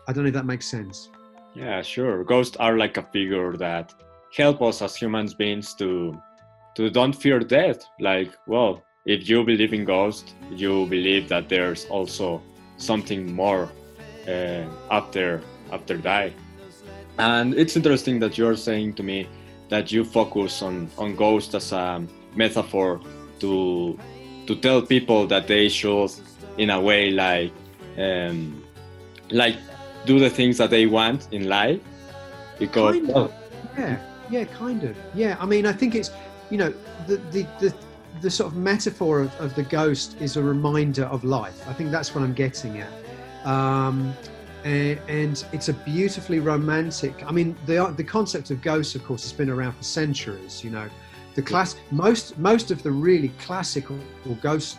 I 0.06 0.12
don't 0.12 0.24
know 0.24 0.28
if 0.28 0.34
that 0.34 0.46
makes 0.46 0.66
sense. 0.66 1.08
Yeah, 1.54 1.82
sure. 1.82 2.24
Ghosts 2.24 2.56
are 2.56 2.76
like 2.76 2.96
a 2.96 3.02
figure 3.02 3.56
that 3.56 3.94
help 4.36 4.62
us 4.62 4.82
as 4.82 4.96
human 4.96 5.28
beings 5.38 5.74
to 5.74 6.20
to 6.76 6.88
don't 6.88 7.12
fear 7.12 7.40
death. 7.40 7.84
Like, 7.98 8.32
well, 8.46 8.82
if 9.04 9.28
you 9.28 9.44
believe 9.44 9.74
in 9.74 9.84
ghosts, 9.84 10.34
you 10.50 10.86
believe 10.86 11.28
that 11.28 11.48
there's 11.48 11.86
also 11.86 12.40
something 12.76 13.34
more 13.34 13.68
uh, 14.28 14.64
after 14.90 15.42
after 15.72 15.96
die. 15.96 16.32
And 17.18 17.54
it's 17.54 17.76
interesting 17.76 18.20
that 18.20 18.38
you're 18.38 18.56
saying 18.56 18.94
to 18.94 19.02
me 19.02 19.28
that 19.68 19.90
you 19.92 20.04
focus 20.04 20.62
on 20.62 20.90
on 20.96 21.16
ghosts 21.16 21.54
as 21.54 21.72
a 21.72 22.02
metaphor 22.36 23.00
to 23.40 23.98
to 24.46 24.56
tell 24.56 24.82
people 24.82 25.26
that 25.26 25.46
they 25.46 25.68
should, 25.68 26.10
in 26.60 26.68
a 26.68 26.80
way, 26.80 27.10
like 27.10 27.52
um, 27.96 28.62
like 29.30 29.56
do 30.04 30.18
the 30.18 30.28
things 30.28 30.58
that 30.58 30.70
they 30.70 30.86
want 30.86 31.26
in 31.32 31.48
life. 31.48 31.80
Because 32.58 32.96
kind 32.96 33.10
of. 33.10 33.32
yeah, 33.78 33.98
yeah, 34.30 34.44
kind 34.44 34.84
of. 34.84 34.94
Yeah, 35.14 35.36
I 35.40 35.46
mean, 35.46 35.64
I 35.64 35.72
think 35.72 35.94
it's 35.94 36.10
you 36.50 36.58
know 36.58 36.72
the 37.06 37.16
the 37.32 37.42
the, 37.60 37.74
the 38.20 38.30
sort 38.30 38.52
of 38.52 38.58
metaphor 38.58 39.20
of, 39.20 39.40
of 39.40 39.54
the 39.54 39.62
ghost 39.62 40.16
is 40.20 40.36
a 40.36 40.42
reminder 40.42 41.04
of 41.04 41.24
life. 41.24 41.66
I 41.66 41.72
think 41.72 41.90
that's 41.90 42.14
what 42.14 42.22
I'm 42.22 42.34
getting 42.34 42.82
at. 42.82 42.92
Um, 43.46 44.14
and, 44.64 45.00
and 45.08 45.42
it's 45.54 45.70
a 45.70 45.72
beautifully 45.72 46.40
romantic. 46.40 47.24
I 47.26 47.32
mean, 47.32 47.56
the 47.64 47.86
the 47.96 48.04
concept 48.04 48.50
of 48.50 48.60
ghosts, 48.60 48.94
of 48.94 49.02
course, 49.06 49.22
has 49.22 49.32
been 49.32 49.48
around 49.48 49.72
for 49.72 49.84
centuries. 49.84 50.62
You 50.62 50.72
know, 50.72 50.90
the 51.36 51.42
class 51.42 51.76
most 51.90 52.36
most 52.38 52.70
of 52.70 52.82
the 52.82 52.90
really 52.90 53.30
classical 53.38 53.98
ghost 54.42 54.76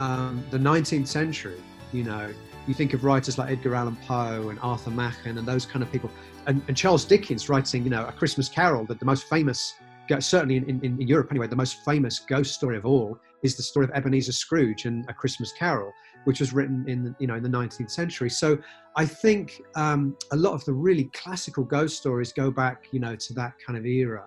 um, 0.00 0.44
the 0.50 0.58
19th 0.58 1.08
century. 1.08 1.60
You 1.92 2.04
know, 2.04 2.32
you 2.66 2.74
think 2.74 2.92
of 2.92 3.04
writers 3.04 3.38
like 3.38 3.50
Edgar 3.50 3.74
Allan 3.74 3.96
Poe 4.06 4.50
and 4.50 4.58
Arthur 4.60 4.90
Machen 4.90 5.38
and 5.38 5.46
those 5.46 5.64
kind 5.64 5.82
of 5.82 5.90
people, 5.90 6.10
and, 6.46 6.62
and 6.68 6.76
Charles 6.76 7.04
Dickens 7.04 7.48
writing, 7.48 7.84
you 7.84 7.90
know, 7.90 8.06
A 8.06 8.12
Christmas 8.12 8.48
Carol, 8.48 8.84
that 8.86 8.98
the 8.98 9.06
most 9.06 9.24
famous, 9.28 9.74
certainly 10.18 10.56
in, 10.56 10.68
in, 10.68 10.82
in 10.82 11.00
Europe 11.00 11.28
anyway, 11.30 11.46
the 11.46 11.56
most 11.56 11.84
famous 11.84 12.18
ghost 12.18 12.54
story 12.54 12.76
of 12.76 12.84
all 12.84 13.18
is 13.42 13.56
the 13.56 13.62
story 13.62 13.84
of 13.84 13.90
Ebenezer 13.92 14.32
Scrooge 14.32 14.84
and 14.84 15.08
A 15.08 15.14
Christmas 15.14 15.52
Carol, 15.52 15.92
which 16.24 16.40
was 16.40 16.52
written 16.52 16.84
in 16.88 17.14
you 17.18 17.26
know 17.26 17.36
in 17.36 17.42
the 17.42 17.48
19th 17.48 17.90
century. 17.90 18.30
So 18.30 18.58
I 18.96 19.06
think 19.06 19.60
um, 19.76 20.16
a 20.32 20.36
lot 20.36 20.54
of 20.54 20.64
the 20.64 20.72
really 20.72 21.04
classical 21.14 21.64
ghost 21.64 21.96
stories 21.96 22.32
go 22.32 22.50
back 22.50 22.86
you 22.90 23.00
know 23.00 23.16
to 23.16 23.32
that 23.34 23.52
kind 23.64 23.78
of 23.78 23.86
era. 23.86 24.26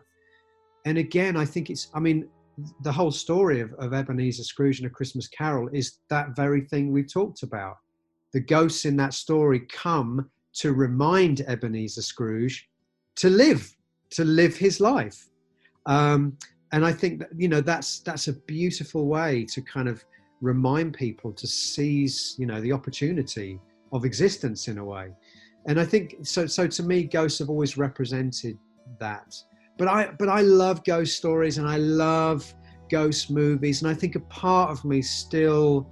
And 0.86 0.98
again, 0.98 1.38
I 1.38 1.46
think 1.46 1.70
it's 1.70 1.90
I 1.94 2.00
mean 2.00 2.28
the 2.82 2.92
whole 2.92 3.12
story 3.12 3.62
of, 3.62 3.74
of 3.74 3.94
Ebenezer 3.94 4.44
Scrooge 4.44 4.80
and 4.80 4.88
A 4.88 4.90
Christmas 4.90 5.28
Carol 5.28 5.70
is 5.74 6.00
that 6.10 6.36
very 6.36 6.62
thing 6.62 6.92
we 6.92 7.04
talked 7.04 7.44
about. 7.44 7.78
The 8.34 8.40
ghosts 8.40 8.86
in 8.86 8.96
that 8.98 9.14
story 9.14 9.62
come 9.72 10.30
to 10.54 10.74
remind 10.74 11.42
Ebenezer 11.42 12.02
Scrooge 12.02 12.70
to 13.16 13.30
live, 13.30 13.76
to 14.12 14.24
live 14.24 14.56
his 14.56 14.80
life. 14.80 15.28
Um, 15.86 16.38
and 16.72 16.86
I 16.86 16.94
think 16.94 17.20
that 17.20 17.30
you 17.36 17.48
know 17.48 17.62
that's 17.62 18.00
that's 18.00 18.28
a 18.28 18.34
beautiful 18.34 19.08
way 19.08 19.46
to 19.46 19.62
kind 19.62 19.90
of 19.90 20.04
remind 20.42 20.94
people 20.94 21.32
to 21.34 21.46
seize 21.48 22.36
you 22.38 22.46
know 22.46 22.62
the 22.62 22.72
opportunity 22.72 23.60
of 23.92 24.06
existence 24.06 24.68
in 24.68 24.78
a 24.78 24.86
way. 24.86 25.10
And 25.68 25.80
I 25.80 25.86
think 25.86 26.16
so. 26.24 26.46
So 26.48 26.68
to 26.68 26.84
me, 26.84 27.04
ghosts 27.04 27.40
have 27.40 27.50
always 27.50 27.78
represented 27.78 28.58
that. 29.00 29.36
But 29.82 29.88
I 29.88 30.12
but 30.20 30.30
I 30.30 30.42
love 30.42 30.84
ghost 30.84 31.18
stories 31.18 31.58
and 31.58 31.68
I 31.68 31.78
love 31.78 32.54
ghost 32.88 33.32
movies, 33.32 33.82
and 33.82 33.90
I 33.90 33.96
think 33.96 34.14
a 34.14 34.20
part 34.20 34.70
of 34.70 34.86
me 34.86 35.02
still 35.02 35.90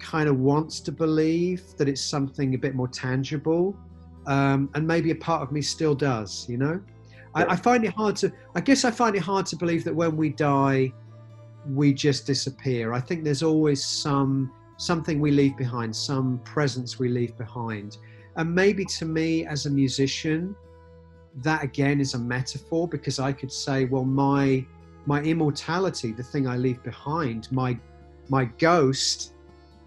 kind 0.00 0.28
of 0.28 0.40
wants 0.40 0.80
to 0.80 0.90
believe 0.90 1.62
that 1.76 1.88
it's 1.88 2.00
something 2.00 2.56
a 2.56 2.58
bit 2.58 2.74
more 2.74 2.88
tangible, 2.88 3.78
um, 4.26 4.68
and 4.74 4.84
maybe 4.84 5.12
a 5.12 5.14
part 5.14 5.42
of 5.42 5.52
me 5.52 5.62
still 5.62 5.94
does. 5.94 6.48
You 6.48 6.58
know. 6.58 6.80
I, 7.32 7.44
I 7.52 7.54
find 7.54 7.84
it 7.84 7.94
hard 7.94 8.16
to. 8.16 8.32
I 8.56 8.60
guess 8.60 8.84
I 8.84 8.90
find 8.90 9.14
it 9.14 9.22
hard 9.22 9.46
to 9.46 9.56
believe 9.56 9.84
that 9.84 9.94
when 9.94 10.16
we 10.16 10.30
die, 10.30 10.92
we 11.64 11.94
just 11.94 12.26
disappear. 12.26 12.92
I 12.92 13.00
think 13.00 13.22
there's 13.22 13.44
always 13.44 13.84
some 13.84 14.50
something 14.78 15.20
we 15.20 15.30
leave 15.30 15.56
behind, 15.56 15.94
some 15.94 16.40
presence 16.40 16.98
we 16.98 17.08
leave 17.08 17.38
behind. 17.38 17.98
And 18.34 18.52
maybe 18.52 18.84
to 18.98 19.04
me 19.04 19.46
as 19.46 19.66
a 19.66 19.70
musician, 19.70 20.56
that 21.42 21.62
again 21.62 22.00
is 22.00 22.14
a 22.14 22.18
metaphor 22.18 22.88
because 22.88 23.18
I 23.18 23.32
could 23.32 23.52
say, 23.52 23.84
well, 23.84 24.04
my 24.04 24.64
my 25.06 25.22
immortality, 25.22 26.12
the 26.12 26.22
thing 26.22 26.46
I 26.46 26.56
leave 26.56 26.82
behind, 26.82 27.50
my 27.52 27.78
my 28.28 28.44
ghost 28.58 29.32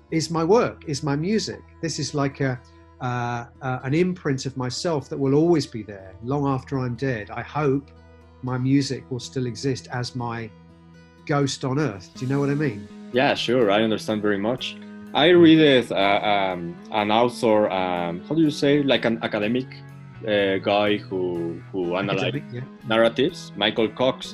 is 0.10 0.30
my 0.32 0.44
work, 0.44 0.84
is 0.88 1.04
my 1.04 1.16
music. 1.16 1.62
This 1.82 2.00
is 2.00 2.14
like 2.14 2.42
a 2.42 2.60
uh, 3.02 3.46
uh, 3.62 3.80
an 3.84 3.94
imprint 3.94 4.46
of 4.46 4.56
myself 4.58 5.10
that 5.10 5.18
will 5.18 5.34
always 5.34 5.66
be 5.66 5.84
there 5.84 6.14
long 6.24 6.48
after 6.48 6.80
I'm 6.80 6.96
dead. 6.96 7.32
I 7.32 7.42
hope 7.42 7.90
my 8.44 8.58
music 8.58 9.10
will 9.10 9.20
still 9.20 9.48
exist 9.48 9.88
as 9.92 10.16
my 10.16 10.50
ghost 11.26 11.66
on 11.66 11.80
earth. 11.80 12.12
Do 12.16 12.26
you 12.26 12.32
know 12.32 12.40
what 12.40 12.50
I 12.50 12.56
mean? 12.56 12.88
Yeah, 13.12 13.34
sure. 13.34 13.72
I 13.72 13.82
understand 13.82 14.22
very 14.22 14.38
much. 14.38 14.78
I 15.14 15.30
read 15.30 15.60
it, 15.60 15.92
uh, 15.92 15.96
um, 15.96 16.76
an 16.92 17.12
author, 17.12 17.70
um, 17.70 18.22
how 18.28 18.36
do 18.36 18.42
you 18.42 18.52
say, 18.52 18.82
like 18.82 19.04
an 19.04 19.20
academic 19.24 19.68
uh, 20.28 20.58
guy 20.58 20.98
who 20.98 21.62
who 21.72 21.96
analyzes 21.96 22.42
yeah. 22.52 22.62
narratives, 22.88 23.52
Michael 23.56 23.90
Cox, 23.90 24.34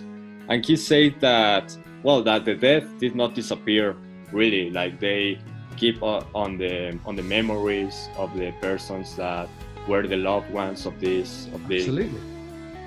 and 0.49 0.65
he 0.65 0.75
said 0.75 1.19
that 1.21 1.77
well 2.03 2.21
that 2.23 2.45
the 2.45 2.55
death 2.55 2.85
did 2.99 3.15
not 3.15 3.35
disappear 3.35 3.95
really, 4.31 4.69
like 4.69 4.99
they 4.99 5.39
keep 5.77 6.01
on 6.01 6.57
the 6.57 6.97
on 7.05 7.15
the 7.15 7.23
memories 7.23 8.09
of 8.17 8.35
the 8.35 8.51
persons 8.61 9.15
that 9.15 9.47
were 9.87 10.05
the 10.05 10.17
loved 10.17 10.49
ones 10.51 10.85
of 10.85 10.99
this 10.99 11.47
of 11.53 11.65
this 11.67 11.87
absolutely 11.87 12.21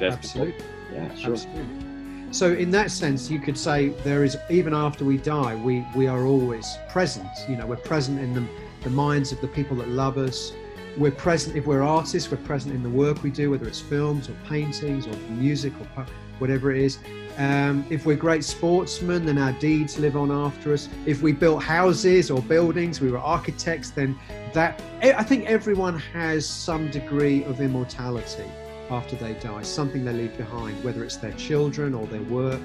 absolutely 0.01 0.53
people. 0.53 0.67
yeah 0.93 1.15
sure 1.15 1.33
absolutely. 1.33 2.33
so 2.33 2.53
in 2.53 2.71
that 2.71 2.91
sense 2.91 3.31
you 3.31 3.39
could 3.39 3.57
say 3.57 3.89
there 4.03 4.25
is 4.25 4.37
even 4.51 4.75
after 4.75 5.05
we 5.05 5.17
die 5.17 5.55
we 5.55 5.87
we 5.97 6.07
are 6.07 6.25
always 6.25 6.77
present 6.89 7.29
you 7.49 7.57
know 7.57 7.67
we're 7.67 7.77
present 7.77 8.19
in 8.19 8.35
the, 8.35 8.45
the 8.83 8.91
minds 8.91 9.33
of 9.33 9.41
the 9.41 9.49
people 9.49 9.77
that 9.77 9.89
love 9.89 10.19
us 10.19 10.53
we're 10.97 11.11
present 11.11 11.57
if 11.57 11.67
we're 11.67 11.83
artists 11.83 12.31
we're 12.31 12.37
present 12.39 12.75
in 12.75 12.83
the 12.83 12.89
work 12.89 13.23
we 13.23 13.31
do 13.31 13.51
whether 13.51 13.67
it's 13.67 13.81
films 13.81 14.29
or 14.29 14.35
paintings 14.47 15.07
or 15.07 15.17
music 15.31 15.73
or 15.81 16.07
whatever 16.39 16.73
it 16.73 16.79
is 16.79 16.99
um, 17.41 17.87
if 17.89 18.05
we're 18.05 18.17
great 18.17 18.45
sportsmen, 18.45 19.25
then 19.25 19.39
our 19.39 19.53
deeds 19.53 19.99
live 19.99 20.15
on 20.15 20.31
after 20.31 20.75
us. 20.75 20.91
If 21.07 21.23
we 21.23 21.33
built 21.33 21.63
houses 21.63 22.31
or 22.31 22.43
buildings, 22.43 23.01
we 23.01 23.11
were 23.11 23.19
architects, 23.19 23.91
then 23.91 24.19
that, 24.53 24.83
I 25.03 25.23
think 25.23 25.47
everyone 25.47 25.99
has 25.99 26.47
some 26.47 26.91
degree 26.91 27.45
of 27.45 27.63
immortality 27.63 28.51
after 28.91 29.17
they 29.17 29.35
die, 29.35 29.63
something 29.63 30.05
they 30.05 30.13
leave 30.13 30.37
behind, 30.37 30.85
whether 30.85 31.03
it's 31.03 31.17
their 31.17 31.33
children 31.33 31.95
or 31.95 32.07
their 32.09 32.23
work. 32.23 32.61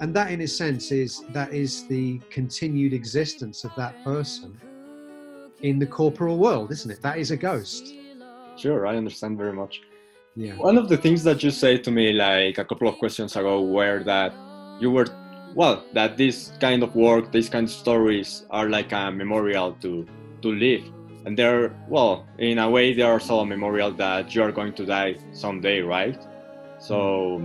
And 0.00 0.14
that, 0.14 0.30
in 0.30 0.40
a 0.40 0.48
sense, 0.48 0.92
is 0.92 1.22
that 1.30 1.52
is 1.52 1.86
the 1.86 2.18
continued 2.30 2.94
existence 2.94 3.64
of 3.64 3.74
that 3.76 4.02
person 4.02 4.58
in 5.62 5.78
the 5.78 5.86
corporal 5.86 6.38
world, 6.38 6.70
isn't 6.70 6.90
it? 6.90 7.02
That 7.02 7.18
is 7.18 7.30
a 7.30 7.36
ghost. 7.36 7.94
Sure, 8.56 8.86
I 8.86 8.96
understand 8.96 9.38
very 9.38 9.52
much. 9.52 9.82
Yeah. 10.34 10.54
One 10.56 10.76
of 10.76 10.88
the 10.88 10.96
things 10.96 11.24
that 11.24 11.42
you 11.42 11.50
said 11.50 11.82
to 11.84 11.90
me 11.90 12.12
like 12.12 12.58
a 12.58 12.64
couple 12.64 12.88
of 12.88 12.98
questions 12.98 13.36
ago 13.36 13.62
were 13.62 14.02
that 14.04 14.34
you 14.80 14.90
were 14.90 15.06
well 15.54 15.84
that 15.94 16.16
this 16.18 16.52
kind 16.60 16.82
of 16.82 16.94
work, 16.94 17.32
these 17.32 17.48
kind 17.48 17.64
of 17.64 17.72
stories 17.72 18.44
are 18.50 18.68
like 18.68 18.92
a 18.92 19.10
memorial 19.10 19.72
to 19.80 20.06
to 20.42 20.48
live. 20.48 20.84
And 21.24 21.36
they're 21.36 21.74
well, 21.88 22.26
in 22.38 22.58
a 22.58 22.68
way 22.68 22.92
they 22.92 23.02
are 23.02 23.14
also 23.14 23.40
a 23.40 23.46
memorial 23.46 23.90
that 23.92 24.34
you 24.34 24.42
are 24.42 24.52
going 24.52 24.74
to 24.74 24.84
die 24.84 25.16
someday, 25.32 25.80
right? 25.80 26.20
So 26.78 27.40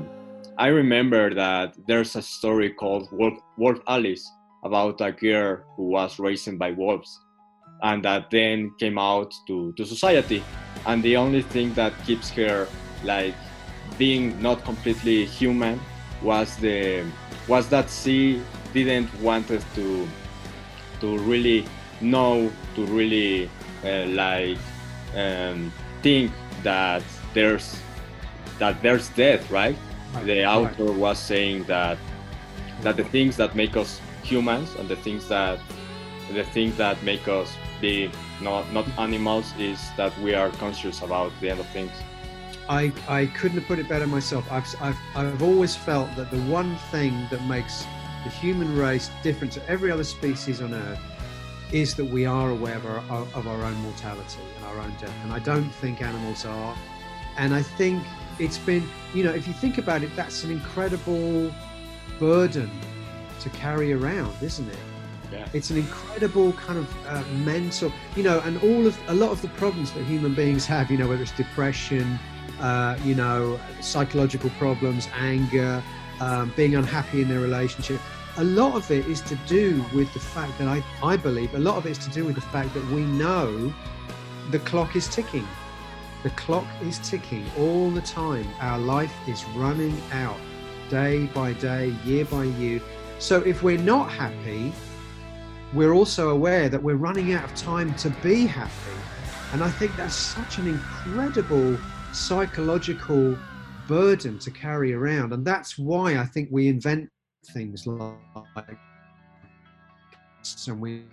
I 0.58 0.67
remember 0.67 1.34
that 1.34 1.76
there's 1.88 2.15
a 2.15 2.21
story 2.21 2.71
called 2.71 3.08
Wolf, 3.12 3.39
Wolf 3.58 3.80
Alice 3.88 4.30
about 4.63 5.02
a 5.02 5.12
girl 5.12 5.63
who 5.76 5.84
was 5.84 6.19
raised 6.19 6.60
by 6.60 6.71
wolves 6.71 7.19
and 7.84 8.04
that 8.04 8.30
then 8.30 8.72
came 8.80 8.98
out 8.98 9.34
to, 9.48 9.72
to 9.74 9.86
society 9.86 10.44
and 10.86 11.04
the 11.04 11.15
only 11.17 11.41
thing 11.41 11.74
that 11.74 11.94
keeps 12.06 12.30
her 12.30 12.67
like 13.04 13.36
being 13.98 14.39
not 14.41 14.63
completely 14.63 15.26
human 15.26 15.80
was 16.22 16.56
the 16.58 17.04
was 17.48 17.67
that 17.70 17.89
she 17.89 18.41
didn't 18.74 19.10
wanted 19.22 19.63
to 19.76 20.08
to 21.00 21.17
really 21.20 21.65
know 22.00 22.52
to 22.76 22.86
really 22.86 23.50
uh, 23.84 24.06
like 24.08 24.58
um, 25.15 25.72
think 26.02 26.32
that 26.63 27.04
there's 27.34 27.80
that 28.60 28.82
there's 28.82 29.10
death 29.10 29.50
right, 29.52 29.76
right. 30.13 30.26
the 30.26 30.46
author 30.46 30.91
was 30.91 31.17
saying 31.20 31.63
that 31.63 31.98
that 32.82 32.96
the 32.98 33.04
things 33.06 33.36
that 33.38 33.56
make 33.56 33.76
us 33.76 34.00
humans 34.24 34.76
and 34.76 34.88
the 34.88 34.96
things 34.98 35.28
that 35.28 35.60
the 36.32 36.44
things 36.46 36.78
that 36.78 37.02
make 37.04 37.28
us 37.28 37.52
be 37.82 38.12
not 38.41 38.72
not 38.72 38.88
animals 38.98 39.54
is 39.58 39.80
that 39.98 40.17
we 40.20 40.34
are 40.34 40.50
conscious 40.52 41.02
about 41.02 41.32
the 41.41 41.50
end 41.50 41.60
of 41.60 41.67
things. 41.67 41.91
I, 42.70 42.94
I 43.10 43.26
couldn't 43.26 43.58
have 43.58 43.67
put 43.67 43.80
it 43.80 43.89
better 43.89 44.08
myself. 44.08 44.50
I've, 44.50 44.65
I've, 44.82 44.98
I've 45.15 45.41
always 45.41 45.76
felt 45.76 46.15
that 46.15 46.32
the 46.32 46.39
one 46.44 46.78
thing 46.89 47.28
that 47.30 47.44
makes 47.46 47.86
the 48.24 48.30
human 48.30 48.78
race 48.78 49.10
different 49.24 49.52
to 49.54 49.70
every 49.70 49.91
other 49.91 50.06
species 50.06 50.62
on 50.62 50.74
Earth 50.74 51.00
is 51.74 51.96
that 51.96 52.06
we 52.06 52.26
are 52.26 52.50
aware 52.52 52.78
of 52.78 52.86
our, 53.12 53.28
of 53.34 53.48
our 53.48 53.62
own 53.63 53.76
mortality 53.78 54.39
and 54.56 54.65
our 54.65 54.80
own 54.80 54.94
death. 55.02 55.13
And 55.24 55.34
I 55.34 55.39
don't 55.39 55.70
think 55.82 56.02
animals 56.02 56.46
are. 56.46 56.76
And 57.38 57.54
I 57.54 57.62
think 57.62 58.04
it's 58.39 58.58
been, 58.58 58.88
you 59.13 59.24
know, 59.24 59.34
if 59.34 59.48
you 59.48 59.54
think 59.54 59.78
about 59.78 60.04
it, 60.04 60.15
that's 60.15 60.44
an 60.44 60.52
incredible 60.52 61.54
burden 62.20 62.70
to 63.39 63.50
carry 63.50 63.91
around, 63.94 64.36
isn't 64.41 64.70
it? 64.70 64.78
Yeah. 65.32 65.48
It's 65.54 65.70
an 65.70 65.78
incredible 65.78 66.54
kind 66.54 66.78
of 66.78 67.08
uh, 67.08 67.24
mental, 67.46 67.91
you 68.15 68.24
know, 68.24 68.39
and 68.41 68.62
all 68.62 68.86
of 68.86 68.98
a 69.08 69.13
lot 69.13 69.32
of 69.32 69.41
the 69.41 69.48
problems 69.50 69.91
that 69.94 70.04
human 70.04 70.34
beings 70.34 70.65
have, 70.65 70.91
you 70.91 70.98
know, 70.98 71.08
whether 71.08 71.22
it's 71.22 71.32
depression, 71.32 72.20
uh, 72.60 72.98
you 73.04 73.15
know, 73.15 73.60
psychological 73.80 74.50
problems, 74.52 75.08
anger, 75.13 75.82
um, 76.20 76.54
being 76.56 76.76
unhappy 76.76 77.22
in 77.22 77.30
their 77.30 77.39
relationship. 77.39 78.00
A 78.38 78.44
lot 78.44 78.76
of 78.76 78.89
it 78.91 79.06
is 79.08 79.22
to 79.22 79.36
do 79.48 79.84
with 79.94 80.13
the 80.13 80.20
fact 80.20 80.58
that 80.60 80.67
I, 80.67 80.84
I 81.04 81.17
believe 81.17 81.54
a 81.54 81.60
lot 81.60 81.78
of 81.78 81.86
it 81.86 81.91
is 81.91 81.98
to 82.00 82.10
do 82.10 82.26
with 82.26 82.36
the 82.36 82.41
fact 82.41 82.74
that 82.74 82.86
we 82.88 83.02
know 83.02 83.74
the 84.52 84.60
clock 84.60 84.96
is 84.96 85.08
ticking. 85.08 85.48
The 86.24 86.30
clock 86.32 86.67
is 86.82 87.00
ticking 87.00 87.46
all 87.58 87.89
the 87.89 88.02
time. 88.02 88.48
Our 88.60 88.80
life 88.80 89.13
is 89.28 89.44
running 89.56 90.00
out 90.12 90.38
day 90.89 91.26
by 91.28 91.54
day, 91.54 91.96
year 92.06 92.26
by 92.26 92.44
year. 92.44 92.82
So 93.17 93.41
if 93.41 93.63
we're 93.63 93.78
not 93.78 94.12
happy, 94.12 94.72
we're 95.73 95.93
also 95.93 96.29
aware 96.29 96.67
that 96.69 96.81
we're 96.81 96.95
running 96.95 97.34
out 97.34 97.45
of 97.45 97.55
time 97.55 97.93
to 97.95 98.10
be 98.21 98.45
happy. 98.45 98.97
And 99.53 99.63
I 99.63 99.69
think 99.69 99.95
that's 99.95 100.15
such 100.15 100.57
an 100.57 100.67
incredible 100.67 101.77
psychological 102.13 103.38
burden 103.88 104.38
to 104.39 104.51
carry 104.51 104.93
around. 104.93 105.34
And 105.34 105.45
that's 105.45 105.77
why 105.77 106.17
I 106.17 106.25
think 106.25 106.49
we 106.51 106.67
invent 106.67 107.10
things 107.53 107.88
like 107.88 108.17
and 110.67 110.81
we 110.81 111.03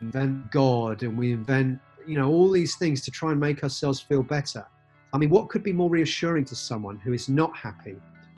invent 0.00 0.50
God 0.50 1.02
and 1.02 1.18
we 1.18 1.32
invent, 1.32 1.78
you 2.06 2.16
know, 2.16 2.30
all 2.30 2.50
these 2.50 2.76
things 2.76 3.02
to 3.02 3.10
try 3.10 3.32
and 3.32 3.40
make 3.40 3.62
ourselves 3.62 4.00
feel 4.00 4.22
better. 4.22 4.64
I 5.12 5.18
mean, 5.18 5.30
what 5.30 5.48
could 5.48 5.62
be 5.62 5.72
more 5.72 5.90
reassuring 5.90 6.44
to 6.46 6.54
someone 6.54 6.98
who 6.98 7.12
is 7.12 7.28
not 7.28 7.56
happy, 7.56 7.96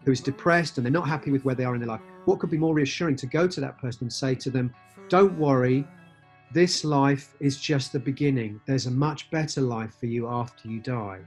who 0.09 0.13
is 0.13 0.23
depressed 0.23 0.79
and 0.79 0.87
they're 0.87 0.91
not 0.91 1.07
happy 1.07 1.31
with 1.31 1.45
where 1.45 1.55
they 1.55 1.67
are 1.67 1.75
in 1.75 1.81
their 1.83 1.89
life? 1.89 2.01
What 2.25 2.39
could 2.39 2.49
be 2.49 2.57
more 2.57 2.73
reassuring 2.73 3.17
to 3.17 3.27
go 3.27 3.47
to 3.47 3.61
that 3.61 3.77
person 3.79 4.05
and 4.05 4.13
say 4.13 4.35
to 4.37 4.49
them, 4.49 4.75
don't 5.11 5.39
worry, 5.39 5.87
this 6.51 6.83
life 6.83 7.35
is 7.41 7.61
just 7.61 7.93
the 7.93 7.99
beginning. 7.99 8.59
There's 8.67 8.87
a 8.87 8.91
much 8.91 9.31
better 9.31 9.61
life 9.61 9.95
for 10.01 10.07
you 10.07 10.27
after 10.27 10.67
you 10.67 10.81
die 10.81 11.21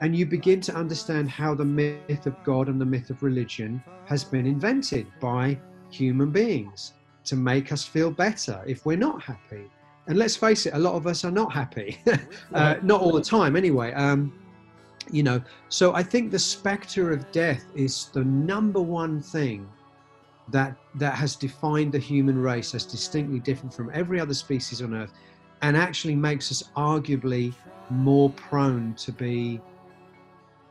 and 0.00 0.14
you 0.14 0.26
begin 0.26 0.60
to 0.60 0.74
understand 0.76 1.28
how 1.28 1.56
the 1.56 1.64
myth 1.64 2.24
of 2.24 2.36
God 2.44 2.68
and 2.68 2.80
the 2.80 2.84
myth 2.84 3.10
of 3.10 3.20
religion 3.24 3.82
has 4.06 4.22
been 4.22 4.46
invented 4.46 5.08
by 5.18 5.58
human 5.90 6.30
beings 6.30 6.92
to 7.24 7.34
make 7.34 7.72
us 7.72 7.84
feel 7.84 8.12
better 8.12 8.62
if 8.64 8.86
we're 8.86 8.96
not 8.96 9.20
happy. 9.20 9.68
And 10.06 10.16
let's 10.16 10.36
face 10.36 10.66
it, 10.66 10.74
a 10.74 10.78
lot 10.78 10.94
of 10.94 11.08
us 11.08 11.24
are 11.24 11.32
not 11.32 11.52
happy, 11.52 11.98
uh, 12.54 12.76
not 12.82 13.00
all 13.00 13.12
the 13.12 13.22
time 13.22 13.56
anyway. 13.56 13.92
Um, 13.92 14.32
you 15.10 15.22
know, 15.22 15.40
so 15.68 15.94
I 15.94 16.02
think 16.02 16.30
the 16.30 16.38
specter 16.38 17.12
of 17.12 17.30
death 17.32 17.64
is 17.74 18.10
the 18.12 18.24
number 18.24 18.80
one 18.80 19.20
thing 19.20 19.68
that 20.48 20.76
that 20.96 21.14
has 21.14 21.36
defined 21.36 21.92
the 21.92 21.98
human 21.98 22.36
race 22.36 22.74
as 22.74 22.84
distinctly 22.84 23.38
different 23.38 23.72
from 23.72 23.90
every 23.94 24.18
other 24.18 24.34
species 24.34 24.82
on 24.82 24.94
Earth, 24.94 25.12
and 25.62 25.76
actually 25.76 26.16
makes 26.16 26.50
us 26.50 26.64
arguably 26.76 27.54
more 27.88 28.30
prone 28.30 28.94
to 28.94 29.12
be 29.12 29.60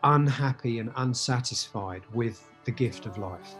unhappy 0.03 0.79
and 0.79 0.91
unsatisfied 0.97 2.03
with 2.13 2.43
the 2.65 2.71
gift 2.71 3.05
of 3.05 3.17
life. 3.17 3.55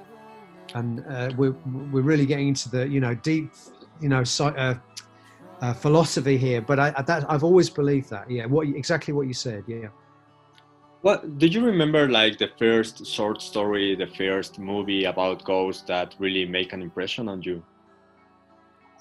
And 0.75 1.03
uh, 1.09 1.31
we're, 1.35 1.55
we're 1.91 2.01
really 2.03 2.25
getting 2.25 2.49
into 2.49 2.69
the, 2.69 2.87
you 2.87 2.99
know, 2.99 3.15
deep, 3.15 3.51
you 3.99 4.07
know, 4.09 4.23
uh, 4.39 4.75
uh, 5.61 5.73
philosophy 5.73 6.37
here. 6.37 6.61
But 6.61 6.79
I, 6.79 7.01
that, 7.01 7.29
I've 7.29 7.43
always 7.43 7.69
believed 7.69 8.09
that. 8.11 8.29
Yeah, 8.29 8.45
what 8.45 8.67
exactly 8.67 9.13
what 9.13 9.27
you 9.27 9.33
said. 9.33 9.63
Yeah. 9.67 9.87
What 11.01 11.37
did 11.37 11.53
you 11.53 11.65
remember? 11.65 12.09
Like 12.09 12.37
the 12.37 12.49
first 12.59 13.05
short 13.05 13.41
story, 13.41 13.95
the 13.95 14.07
first 14.07 14.59
movie 14.59 15.05
about 15.05 15.45
ghosts 15.45 15.83
that 15.83 16.15
really 16.19 16.45
make 16.45 16.73
an 16.73 16.81
impression 16.81 17.29
on 17.29 17.41
you? 17.41 17.63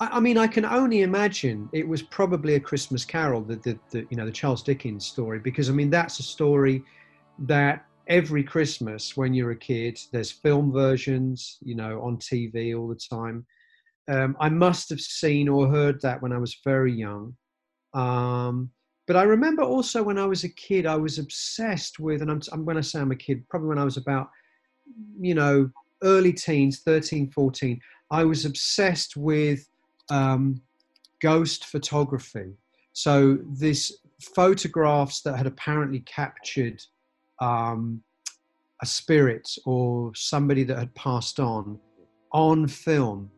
I, 0.01 0.21
mean, 0.21 0.39
I 0.39 0.47
can 0.47 0.65
only 0.65 1.03
imagine 1.03 1.69
it 1.73 1.87
was 1.87 2.03
probably 2.03 2.55
a 2.55 2.61
Christmas 2.61 3.05
Carol, 3.05 3.43
the, 3.43 3.57
the, 3.57 3.79
the 3.91 4.07
you 4.11 4.17
know 4.17 4.27
the 4.27 4.33
Charles 4.33 4.63
Dickens 4.63 5.07
story, 5.07 5.41
because 5.41 5.69
I 5.69 5.73
mean 5.73 5.91
that's 5.91 6.21
a 6.21 6.23
story 6.23 6.85
that 7.41 7.85
every 8.07 8.45
Christmas 8.45 9.17
when 9.17 9.35
you're 9.35 9.51
a 9.51 9.57
kid, 9.57 9.99
there's 10.13 10.31
film 10.31 10.73
versions, 10.73 11.59
you 11.63 11.75
know, 11.75 12.01
on 12.03 12.17
TV 12.19 12.79
all 12.79 12.87
the 12.87 12.95
time. 12.95 13.45
Um, 14.09 14.37
I 14.39 14.49
must 14.49 14.89
have 14.91 15.01
seen 15.01 15.49
or 15.49 15.69
heard 15.69 16.01
that 16.03 16.23
when 16.23 16.33
I 16.33 16.39
was 16.39 16.57
very 16.65 16.93
young. 16.93 17.37
Um, 17.93 18.71
but 19.09 19.17
I 19.17 19.23
remember 19.23 19.63
also 19.63 20.03
when 20.03 20.19
I 20.19 20.27
was 20.27 20.45
a 20.45 20.51
kid, 20.51 20.85
I 20.85 20.95
was 20.97 21.19
obsessed 21.19 21.99
with, 21.99 22.21
and 22.21 22.31
I'm, 22.31 22.65
when 22.67 22.77
I 22.77 22.83
say 22.83 23.01
I'm 23.01 23.11
a 23.11 23.17
kid, 23.17 23.43
probably 23.49 23.71
when 23.71 23.79
I 23.79 23.85
was 23.85 23.97
about, 23.97 24.29
you 25.19 25.35
know, 25.35 25.71
early 26.03 26.33
teens, 26.33 26.81
13, 26.81 27.31
14, 27.31 27.81
I 28.11 28.25
was 28.25 28.45
obsessed 28.45 29.17
with 29.17 29.67
um, 30.11 30.61
ghost 31.23 31.65
photography. 31.65 32.53
So 32.93 33.39
this 33.47 33.97
photographs 34.21 35.23
that 35.23 35.39
had 35.39 35.47
apparently 35.47 36.01
captured 36.01 36.83
um, 37.41 38.03
a 38.83 38.87
spirit 38.87 39.49
or 39.65 40.13
somebody 40.15 40.65
that 40.65 40.79
had 40.79 40.95
passed 40.95 41.41
on 41.41 41.81
on 42.33 42.69
film. 42.69 43.31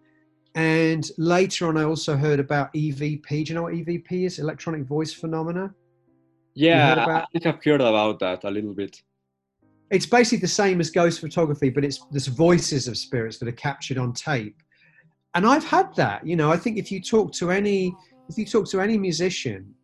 And 0.55 1.09
later 1.17 1.69
on, 1.69 1.77
I 1.77 1.85
also 1.85 2.17
heard 2.17 2.41
about 2.41 2.73
EVP. 2.75 3.29
Do 3.29 3.37
you 3.37 3.55
know 3.55 3.63
what 3.63 3.75
EVP 3.75 4.27
is? 4.27 4.39
Electronic 4.39 4.83
voice 4.83 5.13
phenomena. 5.13 5.73
Yeah, 6.55 7.05
I 7.07 7.27
think 7.33 7.47
I've 7.47 7.65
heard 7.65 7.81
about 7.81 8.19
that 8.19 8.45
a 8.45 8.51
little 8.51 8.75
bit. 8.75 9.01
It's 9.91 10.07
basically 10.07 10.39
the 10.39 10.49
same 10.49 10.81
as 10.81 10.91
ghost 10.91 11.21
photography, 11.21 11.71
but 11.71 11.85
it's 11.85 12.01
there's 12.11 12.27
voices 12.27 12.89
of 12.89 12.97
spirits 12.97 13.39
that 13.39 13.49
are 13.49 13.53
captured 13.53 13.99
on 13.99 14.13
tape. 14.13 14.57
And 15.35 15.47
I've 15.47 15.65
had 15.65 15.95
that. 15.97 16.27
You 16.27 16.37
know, 16.37 16.51
I 16.51 16.57
think 16.57 16.77
if 16.77 16.91
you 16.91 17.01
talk 17.01 17.33
to 17.35 17.51
any 17.51 17.95
if 18.29 18.37
you 18.37 18.45
talk 18.45 18.69
to 18.71 18.81
any 18.81 18.99
musician 18.99 19.75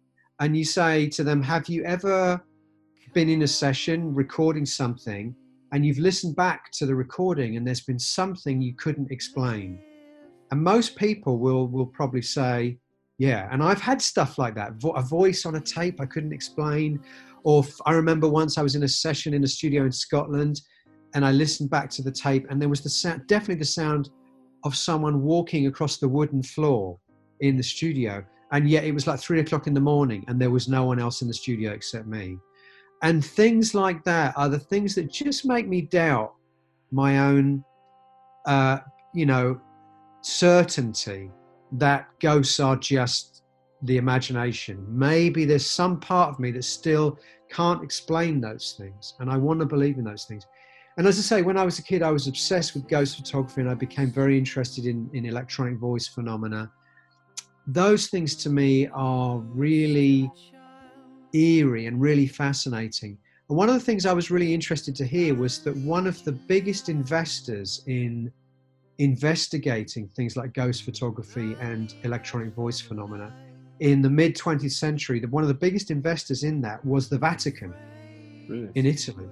and 0.40 0.56
you 0.56 0.64
say 0.64 1.08
to 1.10 1.24
them, 1.24 1.42
"Have 1.42 1.68
you 1.68 1.84
ever 1.84 2.42
been 3.14 3.28
in 3.28 3.42
a 3.42 3.48
session 3.48 4.12
recording 4.14 4.66
something 4.66 5.34
and 5.72 5.86
you've 5.86 5.98
listened 5.98 6.36
back 6.36 6.70
to 6.72 6.86
the 6.86 6.94
recording 6.94 7.56
and 7.56 7.66
there's 7.66 7.80
been 7.80 7.98
something 7.98 8.60
you 8.60 8.74
couldn't 8.74 9.10
explain 9.10 9.78
and 10.50 10.62
most 10.62 10.96
people 10.96 11.38
will 11.38 11.68
will 11.68 11.86
probably 11.86 12.22
say 12.22 12.78
yeah. 13.18 13.48
And 13.50 13.62
i've 13.62 13.80
had 13.80 14.02
stuff 14.02 14.36
like 14.36 14.54
that 14.56 14.72
a 14.94 15.02
voice 15.02 15.46
on 15.46 15.56
a 15.56 15.60
tape 15.60 16.00
i 16.00 16.06
couldn't 16.06 16.32
explain 16.32 17.00
or 17.44 17.64
i 17.86 17.92
remember 17.92 18.28
once 18.28 18.58
i 18.58 18.62
was 18.62 18.74
in 18.74 18.82
a 18.82 18.88
session 18.88 19.32
in 19.32 19.42
a 19.44 19.48
studio 19.48 19.84
in 19.84 19.92
scotland 19.92 20.60
and 21.14 21.24
i 21.24 21.32
listened 21.32 21.70
back 21.70 21.88
to 21.90 22.02
the 22.02 22.12
tape 22.12 22.46
and 22.50 22.60
there 22.60 22.68
was 22.68 22.82
the 22.82 22.90
sound 22.90 23.26
definitely 23.26 23.54
the 23.54 23.64
sound 23.64 24.10
of 24.64 24.76
someone 24.76 25.22
walking 25.22 25.66
across 25.66 25.96
the 25.96 26.08
wooden 26.08 26.42
floor 26.42 26.98
in 27.40 27.56
the 27.56 27.62
studio 27.62 28.24
and 28.52 28.68
yet 28.68 28.84
it 28.84 28.92
was 28.92 29.06
like 29.06 29.18
three 29.18 29.40
o'clock 29.40 29.66
in 29.66 29.74
the 29.74 29.80
morning 29.80 30.24
and 30.28 30.40
there 30.40 30.50
was 30.50 30.68
no 30.68 30.84
one 30.84 31.00
else 31.00 31.22
in 31.22 31.28
the 31.28 31.34
studio 31.34 31.72
except 31.72 32.06
me. 32.06 32.38
And 33.02 33.24
things 33.24 33.74
like 33.74 34.04
that 34.04 34.34
are 34.36 34.48
the 34.48 34.58
things 34.58 34.94
that 34.94 35.10
just 35.10 35.44
make 35.44 35.68
me 35.68 35.82
doubt 35.82 36.34
my 36.92 37.18
own, 37.18 37.64
uh, 38.46 38.78
you 39.14 39.26
know, 39.26 39.60
certainty 40.26 41.30
that 41.72 42.08
ghosts 42.20 42.58
are 42.58 42.76
just 42.76 43.42
the 43.82 43.96
imagination. 43.96 44.84
Maybe 44.88 45.44
there's 45.44 45.70
some 45.70 46.00
part 46.00 46.30
of 46.30 46.40
me 46.40 46.50
that 46.52 46.64
still 46.64 47.18
can't 47.50 47.84
explain 47.84 48.40
those 48.40 48.74
things, 48.76 49.14
and 49.20 49.30
I 49.30 49.36
want 49.36 49.60
to 49.60 49.66
believe 49.66 49.98
in 49.98 50.04
those 50.04 50.24
things. 50.24 50.44
And 50.98 51.06
as 51.06 51.18
I 51.18 51.22
say, 51.22 51.42
when 51.42 51.56
I 51.56 51.64
was 51.64 51.78
a 51.78 51.82
kid, 51.82 52.02
I 52.02 52.10
was 52.10 52.26
obsessed 52.26 52.74
with 52.74 52.88
ghost 52.88 53.16
photography, 53.16 53.60
and 53.60 53.70
I 53.70 53.74
became 53.74 54.10
very 54.10 54.36
interested 54.36 54.86
in, 54.86 55.08
in 55.12 55.26
electronic 55.26 55.78
voice 55.78 56.08
phenomena. 56.08 56.72
Those 57.68 58.08
things 58.08 58.34
to 58.36 58.50
me 58.50 58.88
are 58.88 59.38
really 59.38 60.30
eerie 61.34 61.86
and 61.86 62.00
really 62.00 62.26
fascinating. 62.26 63.18
And 63.48 63.56
one 63.56 63.68
of 63.68 63.74
the 63.74 63.80
things 63.80 64.06
I 64.06 64.12
was 64.12 64.30
really 64.30 64.52
interested 64.52 64.96
to 64.96 65.06
hear 65.06 65.34
was 65.34 65.60
that 65.60 65.76
one 65.76 66.06
of 66.06 66.22
the 66.24 66.32
biggest 66.32 66.88
investors 66.88 67.84
in 67.86 68.32
investigating 68.98 70.08
things 70.16 70.36
like 70.36 70.52
ghost 70.54 70.84
photography 70.84 71.56
and 71.60 71.94
electronic 72.02 72.54
voice 72.54 72.80
phenomena 72.80 73.32
in 73.80 74.00
the 74.00 74.10
mid 74.10 74.36
20th 74.36 74.72
century, 74.72 75.20
that 75.20 75.30
one 75.30 75.42
of 75.42 75.48
the 75.48 75.54
biggest 75.54 75.90
investors 75.90 76.44
in 76.44 76.60
that 76.62 76.84
was 76.84 77.08
the 77.08 77.18
Vatican 77.18 77.74
really? 78.48 78.70
in 78.74 78.86
Italy. 78.86 79.26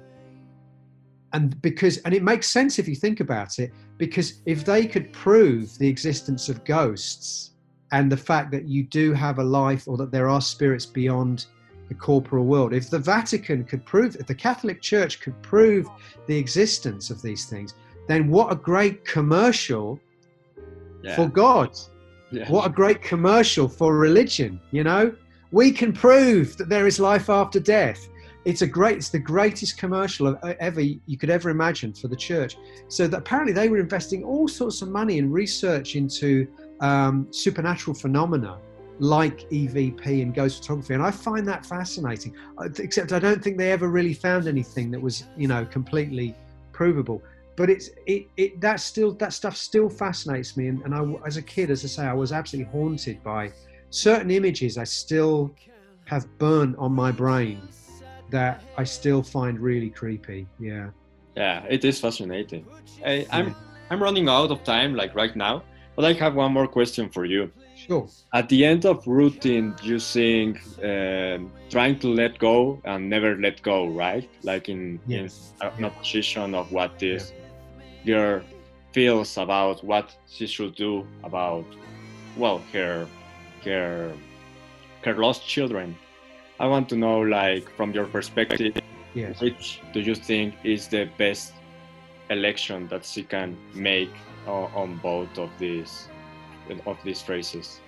And 1.32 1.60
because, 1.62 1.98
and 1.98 2.14
it 2.14 2.22
makes 2.22 2.48
sense 2.48 2.78
if 2.78 2.86
you 2.86 2.94
think 2.94 3.20
about 3.20 3.58
it, 3.58 3.72
because 3.98 4.42
if 4.46 4.64
they 4.64 4.86
could 4.86 5.12
prove 5.12 5.76
the 5.78 5.88
existence 5.88 6.48
of 6.48 6.64
ghosts 6.64 7.52
and 7.90 8.10
the 8.10 8.16
fact 8.16 8.50
that 8.52 8.68
you 8.68 8.84
do 8.84 9.12
have 9.12 9.38
a 9.38 9.44
life 9.44 9.88
or 9.88 9.96
that 9.96 10.12
there 10.12 10.28
are 10.28 10.40
spirits 10.40 10.86
beyond 10.86 11.46
the 11.88 11.94
corporal 11.94 12.44
world. 12.44 12.72
If 12.72 12.90
the 12.90 12.98
Vatican 12.98 13.64
could 13.64 13.84
prove, 13.84 14.16
if 14.16 14.26
the 14.26 14.34
Catholic 14.34 14.80
Church 14.80 15.20
could 15.20 15.40
prove 15.42 15.86
the 16.26 16.36
existence 16.36 17.10
of 17.10 17.20
these 17.20 17.46
things, 17.46 17.74
then 18.06 18.28
what 18.28 18.52
a 18.52 18.56
great 18.56 19.04
commercial 19.04 20.00
Yeah. 21.02 21.16
for 21.16 21.28
God. 21.28 21.70
yeah. 22.30 22.50
What 22.50 22.66
a 22.66 22.70
great 22.70 23.00
commercial 23.02 23.68
for 23.68 23.96
religion, 23.96 24.60
you 24.72 24.82
know? 24.82 25.14
We 25.52 25.70
can 25.70 25.92
prove 25.92 26.56
that 26.56 26.68
there 26.68 26.86
is 26.86 26.98
life 26.98 27.30
after 27.30 27.60
death. 27.60 28.08
It's 28.44 28.62
a 28.62 28.66
great, 28.66 28.96
it's 28.96 29.08
the 29.10 29.18
greatest 29.20 29.78
commercial 29.78 30.26
uh, 30.28 30.54
ever 30.58 30.80
you 30.80 31.16
could 31.16 31.30
ever 31.30 31.48
imagine 31.50 31.94
for 31.94 32.08
the 32.08 32.16
church. 32.16 32.56
So 32.88 33.06
that 33.06 33.16
apparently 33.18 33.52
they 33.52 33.68
were 33.68 33.78
investing 33.78 34.24
all 34.24 34.48
sorts 34.48 34.82
of 34.82 34.88
money 34.88 35.18
in 35.18 35.30
research 35.30 35.94
into 35.94 36.46
um, 36.80 37.28
supernatural 37.30 37.94
phenomena 37.94 38.58
like 38.98 39.48
EVP 39.50 40.22
and 40.22 40.34
ghost 40.34 40.60
photography, 40.62 40.94
and 40.94 41.02
I 41.02 41.10
find 41.10 41.46
that 41.48 41.66
fascinating. 41.66 42.34
Except 42.78 43.12
I 43.12 43.18
don't 43.18 43.42
think 43.42 43.58
they 43.58 43.72
ever 43.72 43.88
really 43.88 44.14
found 44.14 44.46
anything 44.46 44.90
that 44.92 45.00
was, 45.00 45.24
you 45.36 45.48
know, 45.48 45.64
completely 45.64 46.34
provable 46.72 47.22
but 47.56 47.70
it's 47.70 47.88
it, 48.06 48.26
it 48.36 48.60
that 48.60 48.80
still 48.80 49.14
that 49.14 49.32
stuff 49.32 49.56
still 49.56 49.88
fascinates 49.88 50.56
me 50.56 50.68
and, 50.68 50.82
and 50.84 50.94
I 50.94 51.02
as 51.26 51.36
a 51.36 51.42
kid 51.42 51.70
as 51.70 51.84
I 51.84 51.88
say 51.88 52.04
I 52.04 52.12
was 52.14 52.32
absolutely 52.32 52.70
haunted 52.72 53.22
by 53.22 53.52
certain 53.90 54.30
images 54.30 54.76
I 54.78 54.84
still 54.84 55.54
have 56.06 56.26
burnt 56.38 56.76
on 56.78 56.92
my 56.92 57.12
brain 57.12 57.68
that 58.30 58.64
I 58.76 58.84
still 58.84 59.22
find 59.22 59.58
really 59.60 59.90
creepy 59.90 60.48
yeah 60.58 60.90
Yeah, 61.36 61.64
it 61.68 61.84
is 61.84 62.00
fascinating. 62.00 62.64
I, 63.04 63.26
I'm 63.30 63.46
Yeah. 63.48 63.54
I'm 63.90 64.02
running 64.02 64.28
out 64.28 64.50
of 64.50 64.62
time, 64.64 64.94
like 64.94 65.14
right 65.14 65.36
now, 65.36 65.62
but 65.96 66.04
I 66.04 66.12
have 66.14 66.34
one 66.34 66.52
more 66.52 66.66
question 66.66 67.10
for 67.10 67.24
you. 67.26 67.50
sure 67.74 68.08
At 68.32 68.48
the 68.48 68.64
end 68.64 68.84
of 68.86 69.06
routine, 69.06 69.74
you 69.82 69.98
sing 69.98 70.58
um, 70.82 71.52
"Trying 71.70 71.98
to 72.00 72.08
Let 72.08 72.38
Go" 72.38 72.80
and 72.84 73.10
"Never 73.10 73.36
Let 73.36 73.62
Go," 73.62 73.88
right? 73.88 74.28
Like 74.42 74.68
in, 74.74 75.00
Yes. 75.06 75.52
in 75.62 75.68
an 75.78 75.84
opposition 75.84 76.54
of 76.54 76.70
what 76.72 76.92
is 77.02 77.22
this 77.22 77.32
girl 78.04 78.42
feels 78.92 79.36
about 79.36 79.82
what 79.84 80.14
she 80.28 80.46
should 80.46 80.74
do 80.74 81.06
about, 81.22 81.66
well, 82.36 82.62
her 82.72 83.06
her 83.64 84.12
her 85.04 85.14
lost 85.14 85.46
children. 85.46 85.96
I 86.60 86.66
want 86.66 86.88
to 86.90 86.96
know, 86.96 87.20
like, 87.20 87.68
from 87.76 87.92
your 87.92 88.06
perspective, 88.06 88.76
yes 89.14 89.40
which 89.40 89.80
do 89.92 90.00
you 90.00 90.14
think 90.14 90.54
is 90.64 90.88
the 90.88 91.08
best 91.18 91.52
election 92.30 92.88
that 92.88 93.04
she 93.04 93.22
can 93.22 93.56
make 93.74 94.10
on, 94.46 94.70
on 94.74 94.96
both 94.96 95.38
of 95.38 95.50
these 95.58 96.08
of 96.86 96.98
these 97.04 97.22
phrases? 97.22 97.80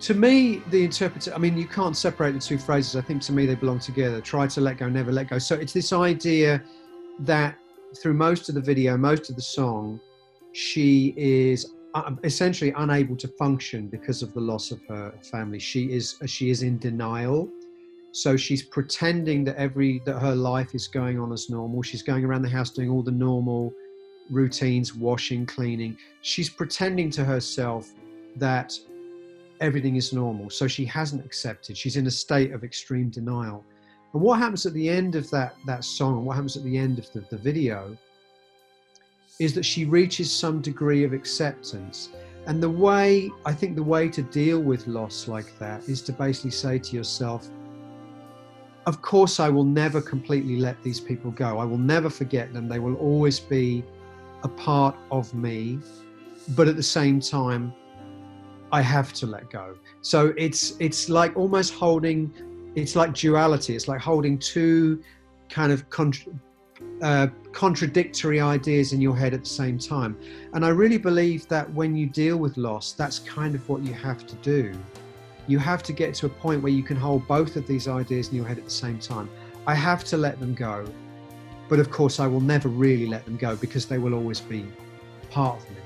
to 0.00 0.14
me 0.14 0.62
the 0.70 0.82
interpreter 0.82 1.32
i 1.34 1.38
mean 1.38 1.58
you 1.58 1.66
can't 1.66 1.94
separate 1.94 2.32
the 2.32 2.38
two 2.38 2.56
phrases 2.56 2.96
i 2.96 3.02
think 3.02 3.20
to 3.20 3.32
me 3.32 3.44
they 3.44 3.54
belong 3.54 3.78
together 3.78 4.18
try 4.20 4.46
to 4.46 4.58
let 4.58 4.78
go 4.78 4.88
never 4.88 5.12
let 5.12 5.28
go 5.28 5.38
so 5.38 5.54
it's 5.54 5.74
this 5.74 5.92
idea 5.92 6.62
that 7.18 7.54
through 7.96 8.14
most 8.14 8.48
of 8.48 8.54
the 8.54 8.60
video 8.60 8.96
most 8.96 9.30
of 9.30 9.36
the 9.36 9.42
song 9.42 10.00
she 10.52 11.14
is 11.16 11.74
uh, 11.94 12.12
essentially 12.24 12.72
unable 12.76 13.16
to 13.16 13.28
function 13.28 13.88
because 13.88 14.22
of 14.22 14.32
the 14.32 14.40
loss 14.40 14.70
of 14.70 14.80
her 14.88 15.12
family 15.30 15.58
she 15.58 15.92
is 15.92 16.18
she 16.26 16.50
is 16.50 16.62
in 16.62 16.78
denial 16.78 17.48
so 18.12 18.36
she's 18.36 18.62
pretending 18.62 19.44
that 19.44 19.56
every 19.56 20.00
that 20.04 20.18
her 20.18 20.34
life 20.34 20.74
is 20.74 20.88
going 20.88 21.18
on 21.18 21.32
as 21.32 21.50
normal 21.50 21.82
she's 21.82 22.02
going 22.02 22.24
around 22.24 22.42
the 22.42 22.48
house 22.48 22.70
doing 22.70 22.90
all 22.90 23.02
the 23.02 23.10
normal 23.10 23.72
routines 24.30 24.94
washing 24.94 25.44
cleaning 25.44 25.96
she's 26.22 26.48
pretending 26.48 27.10
to 27.10 27.24
herself 27.24 27.92
that 28.36 28.78
everything 29.60 29.96
is 29.96 30.12
normal. 30.12 30.50
So 30.50 30.66
she 30.66 30.84
hasn't 30.86 31.24
accepted. 31.24 31.76
She's 31.76 31.96
in 31.96 32.06
a 32.06 32.10
state 32.10 32.52
of 32.52 32.64
extreme 32.64 33.10
denial. 33.10 33.64
And 34.12 34.22
what 34.22 34.38
happens 34.38 34.66
at 34.66 34.72
the 34.74 34.88
end 34.88 35.14
of 35.14 35.30
that 35.30 35.54
that 35.66 35.84
song, 35.84 36.24
what 36.24 36.34
happens 36.34 36.56
at 36.56 36.64
the 36.64 36.76
end 36.76 36.98
of 36.98 37.10
the, 37.12 37.20
the 37.30 37.36
video, 37.36 37.96
is 39.38 39.54
that 39.54 39.64
she 39.64 39.84
reaches 39.84 40.30
some 40.30 40.60
degree 40.60 41.04
of 41.04 41.12
acceptance. 41.12 42.10
And 42.46 42.62
the 42.62 42.70
way 42.70 43.30
I 43.44 43.52
think 43.52 43.76
the 43.76 43.82
way 43.82 44.08
to 44.08 44.22
deal 44.22 44.60
with 44.60 44.86
loss 44.86 45.28
like 45.28 45.58
that 45.58 45.88
is 45.88 46.02
to 46.02 46.12
basically 46.12 46.50
say 46.50 46.78
to 46.78 46.96
yourself, 46.96 47.48
of 48.86 49.02
course, 49.02 49.38
I 49.40 49.48
will 49.48 49.64
never 49.64 50.00
completely 50.00 50.56
let 50.56 50.82
these 50.82 51.00
people 51.00 51.30
go. 51.30 51.58
I 51.58 51.64
will 51.64 51.78
never 51.78 52.10
forget 52.10 52.52
them. 52.52 52.68
They 52.68 52.78
will 52.78 52.96
always 52.96 53.38
be 53.38 53.84
a 54.42 54.48
part 54.48 54.96
of 55.10 55.32
me. 55.34 55.78
But 56.56 56.66
at 56.66 56.76
the 56.76 56.82
same 56.82 57.20
time, 57.20 57.72
I 58.72 58.80
have 58.80 59.12
to 59.14 59.26
let 59.26 59.50
go. 59.50 59.76
So 60.00 60.32
it's 60.36 60.74
it's 60.80 61.08
like 61.08 61.36
almost 61.36 61.74
holding, 61.74 62.32
it's 62.74 62.96
like 62.96 63.14
duality. 63.14 63.74
It's 63.74 63.88
like 63.88 64.00
holding 64.00 64.38
two 64.38 65.02
kind 65.48 65.72
of 65.72 65.88
contra- 65.90 66.32
uh, 67.02 67.28
contradictory 67.52 68.40
ideas 68.40 68.92
in 68.92 69.00
your 69.00 69.16
head 69.16 69.34
at 69.34 69.44
the 69.44 69.50
same 69.50 69.78
time. 69.78 70.16
And 70.54 70.64
I 70.64 70.68
really 70.68 70.98
believe 70.98 71.48
that 71.48 71.72
when 71.72 71.96
you 71.96 72.06
deal 72.06 72.36
with 72.36 72.56
loss, 72.56 72.92
that's 72.92 73.18
kind 73.18 73.54
of 73.54 73.68
what 73.68 73.82
you 73.82 73.92
have 73.94 74.26
to 74.26 74.34
do. 74.36 74.72
You 75.46 75.58
have 75.58 75.82
to 75.84 75.92
get 75.92 76.14
to 76.16 76.26
a 76.26 76.28
point 76.28 76.62
where 76.62 76.72
you 76.72 76.82
can 76.82 76.96
hold 76.96 77.26
both 77.26 77.56
of 77.56 77.66
these 77.66 77.88
ideas 77.88 78.28
in 78.28 78.36
your 78.36 78.46
head 78.46 78.58
at 78.58 78.64
the 78.64 78.70
same 78.70 78.98
time. 78.98 79.28
I 79.66 79.74
have 79.74 80.04
to 80.04 80.16
let 80.16 80.38
them 80.38 80.54
go, 80.54 80.86
but 81.68 81.80
of 81.80 81.90
course, 81.90 82.20
I 82.20 82.26
will 82.26 82.40
never 82.40 82.68
really 82.68 83.06
let 83.06 83.24
them 83.24 83.36
go 83.36 83.56
because 83.56 83.86
they 83.86 83.98
will 83.98 84.14
always 84.14 84.40
be 84.40 84.64
part 85.30 85.60
of 85.60 85.70
me 85.70 85.76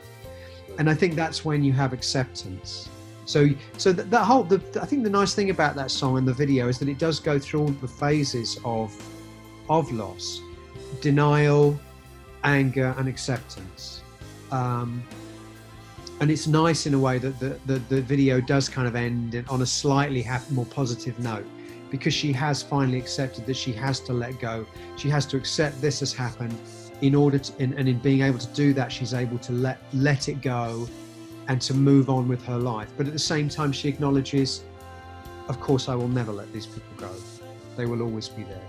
and 0.78 0.90
I 0.90 0.94
think 0.94 1.14
that's 1.14 1.44
when 1.44 1.62
you 1.62 1.72
have 1.72 1.92
acceptance. 1.92 2.88
So, 3.24 3.48
so 3.78 3.92
that, 3.92 4.10
that 4.10 4.24
whole, 4.24 4.44
the, 4.44 4.62
I 4.80 4.86
think 4.86 5.02
the 5.02 5.10
nice 5.10 5.34
thing 5.34 5.50
about 5.50 5.74
that 5.76 5.90
song 5.90 6.18
and 6.18 6.26
the 6.26 6.34
video 6.34 6.68
is 6.68 6.78
that 6.78 6.88
it 6.88 6.98
does 6.98 7.20
go 7.20 7.38
through 7.38 7.60
all 7.60 7.68
the 7.68 7.88
phases 7.88 8.58
of, 8.64 8.94
of 9.68 9.90
loss, 9.92 10.40
denial, 11.00 11.78
anger, 12.44 12.94
and 12.98 13.08
acceptance. 13.08 14.02
Um, 14.50 15.02
and 16.20 16.30
it's 16.30 16.46
nice 16.46 16.86
in 16.86 16.94
a 16.94 16.98
way 16.98 17.18
that 17.18 17.40
the, 17.40 17.58
the, 17.66 17.78
the 17.88 18.02
video 18.02 18.40
does 18.40 18.68
kind 18.68 18.86
of 18.86 18.94
end 18.94 19.44
on 19.48 19.62
a 19.62 19.66
slightly 19.66 20.26
more 20.50 20.66
positive 20.66 21.18
note 21.18 21.46
because 21.90 22.14
she 22.14 22.32
has 22.32 22.62
finally 22.62 22.98
accepted 22.98 23.46
that 23.46 23.56
she 23.56 23.72
has 23.72 24.00
to 24.00 24.12
let 24.12 24.38
go. 24.40 24.66
She 24.96 25.08
has 25.10 25.26
to 25.26 25.36
accept 25.36 25.80
this 25.80 26.00
has 26.00 26.12
happened 26.12 26.56
in 27.00 27.14
order 27.14 27.38
to, 27.38 27.52
and, 27.58 27.74
and 27.74 27.88
in 27.88 27.98
being 27.98 28.22
able 28.22 28.38
to 28.38 28.46
do 28.48 28.72
that, 28.74 28.90
she's 28.90 29.14
able 29.14 29.38
to 29.38 29.52
let 29.52 29.78
let 29.92 30.28
it 30.28 30.40
go 30.40 30.88
and 31.48 31.60
to 31.62 31.74
move 31.74 32.08
on 32.08 32.28
with 32.28 32.44
her 32.44 32.58
life. 32.58 32.90
But 32.96 33.06
at 33.06 33.12
the 33.12 33.18
same 33.18 33.48
time, 33.48 33.72
she 33.72 33.88
acknowledges, 33.88 34.64
of 35.48 35.60
course, 35.60 35.88
I 35.88 35.94
will 35.94 36.08
never 36.08 36.32
let 36.32 36.52
these 36.52 36.66
people 36.66 36.92
go. 36.96 37.10
They 37.76 37.86
will 37.86 38.02
always 38.02 38.28
be 38.28 38.44
there. 38.44 38.62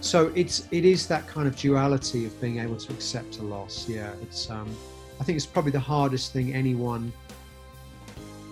So 0.00 0.32
it's 0.34 0.66
it 0.70 0.84
is 0.84 1.06
that 1.08 1.26
kind 1.26 1.46
of 1.46 1.56
duality 1.56 2.24
of 2.24 2.40
being 2.40 2.58
able 2.58 2.76
to 2.76 2.92
accept 2.92 3.38
a 3.38 3.42
loss. 3.42 3.86
Yeah, 3.88 4.12
it's 4.22 4.48
um, 4.48 4.74
I 5.20 5.24
think 5.24 5.36
it's 5.36 5.46
probably 5.46 5.72
the 5.72 5.80
hardest 5.80 6.32
thing 6.32 6.54
anyone 6.54 7.12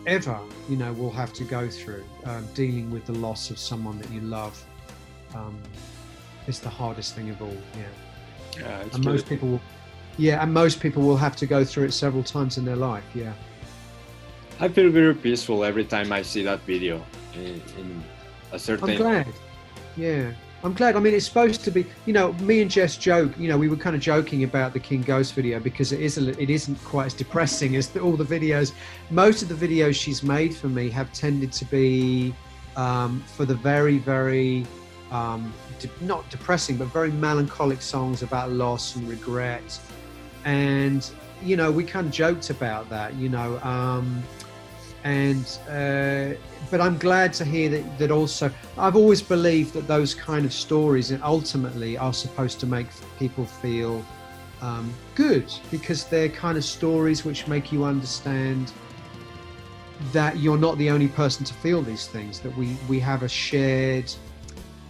ever 0.07 0.39
you 0.69 0.77
know 0.77 0.93
will 0.93 1.11
have 1.11 1.33
to 1.35 1.45
go 1.45 1.69
through 1.69 2.05
um, 2.25 2.47
dealing 2.55 2.91
with 2.91 3.05
the 3.07 3.13
loss 3.13 3.51
of 3.51 3.59
someone 3.59 3.99
that 3.99 4.11
you 4.11 4.21
love. 4.21 4.63
Um, 5.35 5.59
it's 6.47 6.59
the 6.59 6.69
hardest 6.69 7.15
thing 7.15 7.31
of 7.31 7.41
all. 7.41 7.57
Yeah 7.77 8.61
Yeah, 8.61 8.81
it's 8.81 8.97
and 8.97 9.05
most 9.05 9.27
people 9.27 9.49
will 9.49 9.61
yeah 10.19 10.43
and 10.43 10.53
most 10.53 10.81
people 10.81 11.03
will 11.03 11.17
have 11.17 11.37
to 11.37 11.47
go 11.47 11.65
through 11.65 11.85
it 11.85 11.93
several 11.93 12.23
times 12.23 12.59
in 12.59 12.65
their 12.65 12.77
life 12.77 13.05
yeah. 13.15 13.33
I 14.61 14.69
feel 14.69 14.91
very 14.91 15.15
peaceful 15.15 15.65
every 15.65 15.85
time 15.85 16.13
I 16.13 16.23
see 16.23 16.43
that 16.43 16.61
video 16.63 17.05
in, 17.35 17.63
in 17.79 18.03
a 18.51 18.59
certain. 18.59 18.91
i'm 18.91 18.97
glad. 18.97 19.27
Yeah. 19.97 20.33
I'm 20.65 20.75
glad. 20.75 20.97
I 20.97 21.01
mean 21.01 21.15
it's 21.15 21.27
supposed 21.27 21.63
to 21.65 21.71
be 21.71 21.87
you 22.05 22.13
know 22.13 22.33
me 22.35 22.61
and 22.63 22.71
jess 22.71 22.97
joke 22.97 23.39
you 23.39 23.49
know 23.49 23.57
we 23.57 23.69
were 23.69 23.77
kind 23.77 23.95
of 23.95 24.03
joking 24.03 24.43
about 24.43 24.73
the 24.73 24.81
king 24.81 25.03
ghost 25.03 25.35
video 25.35 25.61
because 25.61 25.93
it 25.93 26.01
is, 26.01 26.19
a, 26.19 26.31
it 26.41 26.51
isn't 26.51 26.75
quite 26.85 27.07
as 27.07 27.15
depressing 27.15 27.77
as 27.77 27.89
the, 27.89 28.01
all 28.01 28.17
the 28.17 28.25
videos. 28.25 28.73
Most 29.11 29.43
of 29.43 29.49
the 29.49 29.55
videos 29.55 29.95
she's 29.95 30.25
made 30.25 30.57
for 30.57 30.69
me 30.69 30.91
have 30.91 31.13
tended 31.13 31.53
to 31.53 31.65
be 31.67 32.35
um, 32.77 33.23
for 33.37 33.45
the 33.45 33.55
very 33.55 33.99
very 33.99 34.67
um, 35.13 35.55
de- 35.79 35.89
not 36.01 36.29
depressing 36.29 36.77
but 36.77 36.89
very 36.89 37.13
melancholic 37.13 37.81
songs 37.81 38.23
about 38.23 38.51
loss 38.51 38.97
and 38.97 39.09
regret 39.09 39.81
and 40.45 41.11
you 41.43 41.57
know 41.57 41.71
we 41.71 41.85
kind 41.85 42.07
of 42.07 42.13
joked 42.13 42.51
about 42.51 42.89
that 42.91 43.15
you 43.15 43.29
know 43.29 43.59
um, 43.61 44.23
and 45.05 45.59
uh, 45.69 46.37
but 46.71 46.81
I'm 46.81 46.99
glad 46.99 47.33
to 47.35 47.45
hear 47.45 47.69
that 47.71 47.99
that 47.99 48.11
also 48.11 48.51
I've 48.77 48.97
always 48.97 49.23
believed 49.23 49.73
that 49.75 49.87
those 49.87 50.15
kind 50.15 50.45
of 50.45 50.53
stories 50.53 51.13
ultimately 51.23 51.97
are 51.97 52.13
supposed 52.13 52.61
to 52.61 52.67
make 52.67 52.89
people 53.19 53.45
feel 53.45 54.05
um, 54.61 54.93
good 55.15 55.53
because 55.71 56.05
they're 56.05 56.29
kind 56.29 56.59
of 56.59 56.65
stories 56.65 57.25
which 57.25 57.47
make 57.47 57.71
you 57.73 57.85
understand 57.85 58.73
that 60.13 60.39
you're 60.39 60.59
not 60.59 60.77
the 60.79 60.91
only 60.91 61.09
person 61.09 61.45
to 61.45 61.55
feel 61.55 61.83
these 61.83 62.07
things 62.07 62.41
that 62.41 62.57
we 62.57 62.77
we 62.89 63.01
have 63.01 63.23
a 63.23 63.29
shared 63.29 64.13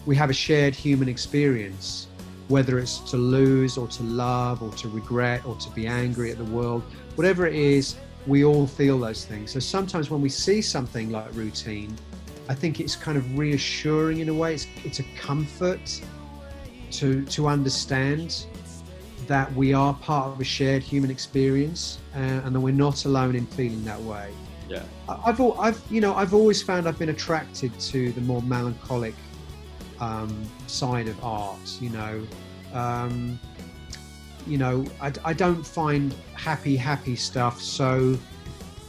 we 0.06 0.16
have 0.16 0.30
a 0.30 0.34
shared 0.34 0.74
human 0.74 1.08
experience 1.08 2.08
whether 2.48 2.78
it's 2.78 2.98
to 2.98 3.16
lose 3.16 3.78
or 3.78 3.87
to 3.87 4.02
love 4.02 4.62
or 4.62 4.70
to 4.72 4.88
regret 4.88 5.44
or 5.44 5.54
to 5.56 5.70
be 5.70 5.87
angry 5.87 6.30
at 6.30 6.38
the 6.38 6.44
world 6.44 6.82
whatever 7.14 7.46
it 7.46 7.54
is 7.54 7.96
we 8.28 8.44
all 8.44 8.66
feel 8.66 8.98
those 8.98 9.24
things. 9.24 9.50
So 9.50 9.58
sometimes 9.58 10.11
when 10.11 10.20
we 10.20 10.28
see 10.28 10.61
something 10.61 11.11
like 11.11 11.34
routine, 11.34 11.96
I 12.48 12.54
think 12.54 12.78
it's 12.78 12.94
kind 12.94 13.16
of 13.16 13.38
reassuring 13.38 14.20
in 14.20 14.28
a 14.28 14.34
way. 14.34 14.54
It's, 14.54 14.66
it's 14.84 15.00
a 15.00 15.04
comfort 15.16 16.00
to 16.92 17.24
to 17.24 17.48
understand 17.48 18.46
that 19.26 19.52
we 19.54 19.74
are 19.74 19.92
part 19.94 20.28
of 20.28 20.40
a 20.40 20.44
shared 20.44 20.82
human 20.82 21.11
experience 21.11 21.98
uh, 22.14 22.18
and 22.18 22.54
that 22.54 22.61
we're 22.61 22.72
not 22.72 23.04
alone 23.04 23.34
in 23.34 23.46
feeling 23.46 23.84
that 23.84 24.00
way. 24.00 24.30
Yeah. 24.68 24.82
I've, 25.08 25.40
I've, 25.40 25.82
you 25.90 26.00
know, 26.00 26.14
I've 26.14 26.32
always 26.32 26.62
found 26.62 26.88
I've 26.88 26.98
been 26.98 27.11
attracted 27.11 27.78
to 27.78 28.12
the 28.12 28.20
more 28.22 28.40
melancholic 28.42 29.14
um, 30.00 30.44
side 30.66 31.08
of 31.08 31.22
art. 31.24 31.78
You 31.80 31.90
know, 31.90 32.26
um, 32.72 33.38
you 34.46 34.58
know, 34.58 34.84
I, 35.00 35.12
I 35.24 35.32
don't 35.32 35.66
find 35.66 36.14
happy, 36.34 36.76
happy 36.76 37.16
stuff 37.16 37.61
so 37.61 38.18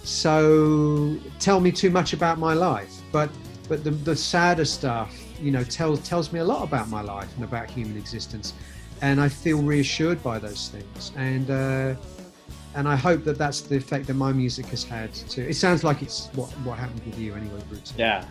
so 0.03 1.17
tell 1.39 1.59
me 1.59 1.71
too 1.71 1.89
much 1.89 2.13
about 2.13 2.39
my 2.39 2.53
life. 2.53 2.93
But 3.11 3.29
but 3.67 3.83
the, 3.83 3.91
the 3.91 4.15
sadder 4.15 4.65
stuff, 4.65 5.15
you 5.39 5.51
know, 5.51 5.63
tells 5.63 6.07
tells 6.07 6.33
me 6.33 6.39
a 6.39 6.43
lot 6.43 6.63
about 6.63 6.89
my 6.89 7.01
life 7.01 7.33
and 7.35 7.43
about 7.43 7.69
human 7.69 7.97
existence, 7.97 8.53
and 9.01 9.21
I 9.21 9.29
feel 9.29 9.61
reassured 9.61 10.23
by 10.23 10.39
those 10.39 10.69
things. 10.69 11.11
And 11.15 11.51
uh, 11.51 11.95
and 12.75 12.87
I 12.87 12.95
hope 12.95 13.23
that 13.25 13.37
that's 13.37 13.61
the 13.61 13.77
effect 13.77 14.07
that 14.07 14.15
my 14.15 14.31
music 14.31 14.65
has 14.67 14.83
had 14.83 15.13
too. 15.13 15.43
It 15.43 15.55
sounds 15.55 15.83
like 15.83 16.01
it's 16.01 16.27
what 16.33 16.49
what 16.59 16.79
happened 16.79 17.03
with 17.05 17.19
you 17.19 17.35
anyway, 17.35 17.61
Bruce. 17.69 17.93
Yeah, 17.97 18.25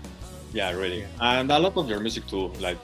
yeah, 0.52 0.70
really, 0.72 1.00
yeah. 1.00 1.40
and 1.40 1.50
a 1.50 1.58
lot 1.58 1.76
of 1.76 1.88
your 1.88 2.00
music 2.00 2.26
too, 2.26 2.48
like 2.60 2.78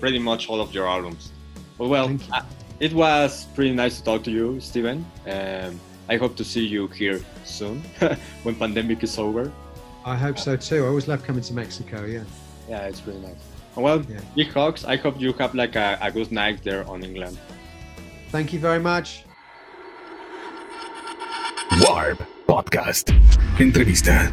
pretty 0.00 0.18
much 0.18 0.48
all 0.48 0.60
of 0.60 0.72
your 0.74 0.86
albums. 0.86 1.32
Well, 1.78 1.88
well, 1.88 2.18
uh, 2.32 2.42
it 2.80 2.92
was 2.92 3.46
pretty 3.54 3.72
nice 3.72 3.98
to 3.98 4.04
talk 4.04 4.24
to 4.24 4.30
you, 4.30 4.60
Steven. 4.60 5.04
Um, 5.26 5.80
I 6.08 6.16
hope 6.16 6.36
to 6.36 6.44
see 6.44 6.66
you 6.66 6.88
here 6.88 7.20
soon 7.44 7.80
when 8.42 8.54
pandemic 8.54 9.02
is 9.02 9.18
over. 9.18 9.52
I 10.04 10.16
hope 10.16 10.38
so 10.38 10.56
too. 10.56 10.84
I 10.84 10.88
always 10.88 11.08
love 11.08 11.22
coming 11.24 11.42
to 11.42 11.54
Mexico. 11.54 12.04
Yeah. 12.04 12.24
Yeah, 12.68 12.86
it's 12.86 13.06
really 13.06 13.20
nice. 13.20 13.36
Well, 13.76 14.02
yeah. 14.02 14.20
big 14.36 14.52
hugs. 14.52 14.84
I 14.84 14.96
hope 14.96 15.20
you 15.20 15.32
have 15.34 15.54
like 15.54 15.76
a, 15.76 15.98
a 16.00 16.10
good 16.10 16.30
night 16.30 16.62
there 16.62 16.88
on 16.88 17.02
England. 17.02 17.38
Thank 18.30 18.52
you 18.52 18.58
very 18.58 18.80
much. 18.80 19.24
Warp 21.80 22.22
Podcast. 22.46 23.12
Entrevista. 23.58 24.32